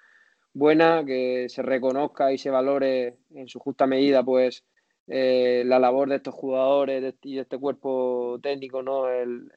buena 0.52 1.04
que 1.04 1.46
se 1.48 1.62
reconozca 1.62 2.32
y 2.32 2.38
se 2.38 2.50
valore 2.50 3.16
en 3.34 3.48
su 3.48 3.58
justa 3.58 3.86
medida 3.86 4.22
pues 4.22 4.64
eh, 5.06 5.62
la 5.66 5.78
labor 5.78 6.08
de 6.08 6.16
estos 6.16 6.34
jugadores 6.34 7.14
y 7.22 7.36
de 7.36 7.42
este 7.42 7.58
cuerpo 7.58 8.38
técnico 8.42 8.82
no 8.82 9.08
el, 9.08 9.52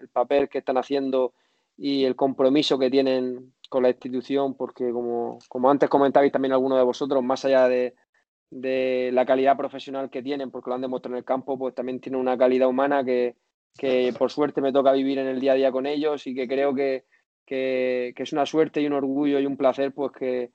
el, 0.00 0.08
papel 0.08 0.48
que 0.48 0.58
están 0.58 0.76
haciendo 0.76 1.34
y 1.76 2.04
el 2.04 2.16
compromiso 2.16 2.78
que 2.78 2.90
tienen 2.90 3.52
con 3.68 3.84
la 3.84 3.90
institución 3.90 4.54
porque 4.54 4.90
como, 4.90 5.38
como 5.48 5.70
antes 5.70 5.88
comentabais 5.88 6.32
también 6.32 6.52
algunos 6.52 6.78
de 6.78 6.84
vosotros 6.84 7.22
más 7.22 7.44
allá 7.44 7.68
de, 7.68 7.94
de 8.50 9.10
la 9.12 9.26
calidad 9.26 9.56
profesional 9.56 10.10
que 10.10 10.22
tienen, 10.22 10.50
porque 10.50 10.70
lo 10.70 10.74
han 10.74 10.80
demostrado 10.80 11.14
en 11.14 11.18
el 11.18 11.24
campo, 11.24 11.58
pues 11.58 11.74
también 11.74 12.00
tienen 12.00 12.20
una 12.20 12.38
calidad 12.38 12.68
humana 12.68 13.04
que, 13.04 13.36
que 13.76 14.14
por 14.18 14.30
suerte 14.30 14.60
me 14.60 14.72
toca 14.72 14.92
vivir 14.92 15.18
en 15.18 15.26
el 15.26 15.40
día 15.40 15.52
a 15.52 15.56
día 15.56 15.72
con 15.72 15.86
ellos 15.86 16.26
y 16.26 16.34
que 16.34 16.48
creo 16.48 16.74
que, 16.74 17.04
que, 17.44 18.14
es 18.16 18.32
una 18.32 18.46
suerte 18.46 18.80
y 18.80 18.86
un 18.86 18.92
orgullo 18.92 19.38
y 19.38 19.46
un 19.46 19.56
placer 19.56 19.92
pues 19.92 20.12
que 20.12 20.50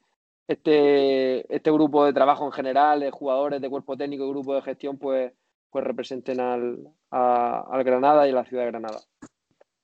este, 0.48 1.56
este 1.56 1.72
grupo 1.72 2.06
de 2.06 2.14
trabajo 2.14 2.46
en 2.46 2.52
general, 2.52 3.00
de 3.00 3.12
jugadores, 3.12 3.62
de 3.62 3.70
cuerpo 3.70 3.96
técnico 3.96 4.26
y 4.26 4.30
grupo 4.30 4.56
de 4.56 4.62
gestión, 4.62 4.98
pues, 4.98 5.32
pues 5.70 5.84
representen 5.84 6.40
al, 6.40 6.80
al 7.10 7.84
Granada 7.84 8.28
y 8.28 8.32
a 8.32 8.36
la 8.36 8.46
ciudad 8.46 8.64
de 8.64 8.72
Granada. 8.72 9.00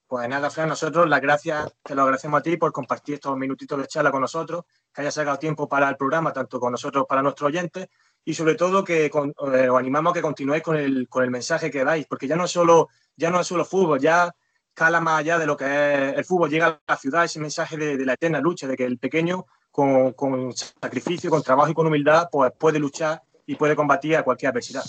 Pues 0.09 0.27
nada, 0.27 0.49
Fran, 0.49 0.67
nosotros 0.67 1.07
las 1.07 1.21
gracias, 1.21 1.71
te 1.83 1.93
lo 1.93 2.01
agradecemos 2.01 2.39
a 2.39 2.41
ti 2.41 2.57
por 2.57 2.71
compartir 2.71 3.13
estos 3.13 3.37
minutitos 3.37 3.77
de 3.77 3.85
charla 3.85 4.09
con 4.09 4.21
nosotros, 4.21 4.63
que 4.91 5.01
hayas 5.01 5.13
sacado 5.13 5.37
tiempo 5.37 5.69
para 5.69 5.87
el 5.87 5.97
programa, 5.97 6.33
tanto 6.33 6.59
con 6.59 6.71
nosotros 6.71 7.05
para 7.07 7.21
nuestros 7.21 7.49
oyentes, 7.49 7.89
y 8.25 8.33
sobre 8.33 8.55
todo 8.55 8.83
que 8.83 9.05
eh, 9.05 9.69
os 9.69 9.79
animamos 9.79 10.09
a 10.09 10.13
que 10.15 10.23
continuéis 10.23 10.63
con 10.63 10.77
el, 10.77 11.07
con 11.07 11.23
el 11.23 11.29
mensaje 11.29 11.69
que 11.69 11.83
dais, 11.83 12.07
porque 12.07 12.27
ya 12.27 12.35
no, 12.35 12.45
es 12.45 12.51
solo, 12.51 12.89
ya 13.15 13.29
no 13.29 13.39
es 13.39 13.45
solo 13.45 13.63
fútbol, 13.63 13.99
ya 13.99 14.33
cala 14.73 14.99
más 14.99 15.19
allá 15.19 15.37
de 15.37 15.45
lo 15.45 15.55
que 15.55 15.65
es 15.65 16.17
el 16.17 16.25
fútbol, 16.25 16.49
llega 16.49 16.65
a 16.65 16.81
la 16.87 16.97
ciudad 16.97 17.25
ese 17.25 17.39
mensaje 17.39 17.77
de, 17.77 18.03
la 18.03 18.13
eterna 18.13 18.41
lucha, 18.41 18.65
de 18.65 18.75
que 18.75 18.85
el 18.85 18.97
pequeño 18.97 19.45
con, 19.69 20.13
con, 20.13 20.51
sacrificio, 20.55 21.29
con 21.29 21.43
trabajo 21.43 21.69
y 21.69 21.75
con 21.75 21.85
humildad, 21.85 22.29
pues 22.31 22.51
puede 22.57 22.79
luchar 22.79 23.21
y 23.45 23.53
puede 23.53 23.75
combatir 23.75 24.17
a 24.17 24.23
cualquier 24.23 24.49
adversidad. 24.49 24.85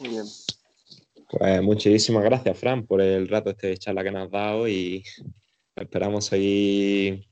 Muy 0.00 0.08
bien. 0.08 0.24
Pues 1.28 1.62
muchísimas 1.62 2.24
gracias, 2.24 2.58
Fran, 2.58 2.86
por 2.86 3.02
el 3.02 3.28
rato 3.28 3.50
este 3.50 3.68
de 3.68 3.76
charla 3.76 4.02
que 4.02 4.10
nos 4.10 4.24
has 4.24 4.30
dado 4.30 4.66
y 4.66 5.04
esperamos 5.76 6.24
seguir 6.24 7.26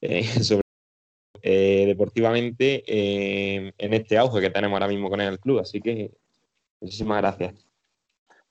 eh, 0.00 0.24
sobre, 0.42 0.62
eh, 1.42 1.84
deportivamente 1.86 2.82
eh, 2.86 3.72
en 3.78 3.94
este 3.94 4.18
auge 4.18 4.40
que 4.40 4.50
tenemos 4.50 4.74
ahora 4.76 4.88
mismo 4.88 5.08
con 5.08 5.20
el 5.20 5.38
club. 5.38 5.60
Así 5.60 5.80
que 5.80 6.10
muchísimas 6.80 7.18
gracias. 7.18 7.54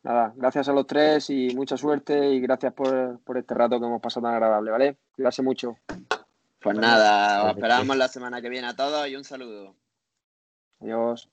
Nada, 0.04 0.34
gracias 0.38 0.70
a 0.70 0.74
los 0.74 0.88
tres 0.88 1.30
y 1.30 1.54
mucha 1.54 1.76
suerte 1.76 2.30
y 2.30 2.40
gracias 2.40 2.72
por, 2.72 3.20
por 3.20 3.38
este 3.38 3.54
rato 3.54 3.78
que 3.78 3.86
hemos 3.86 4.02
pasado 4.02 4.26
tan 4.26 4.36
agradable, 4.36 4.72
¿vale? 4.72 4.98
Cuídate 5.12 5.42
mucho. 5.42 5.76
Pues 6.62 6.78
nada, 6.78 7.44
os 7.44 7.52
esperamos 7.52 7.98
la 7.98 8.08
semana 8.08 8.42
que 8.42 8.48
viene 8.48 8.68
a 8.68 8.76
todos 8.76 9.06
y 9.10 9.18
un 9.18 9.26
saludo. 9.26 9.76
Adiós. 10.80 11.30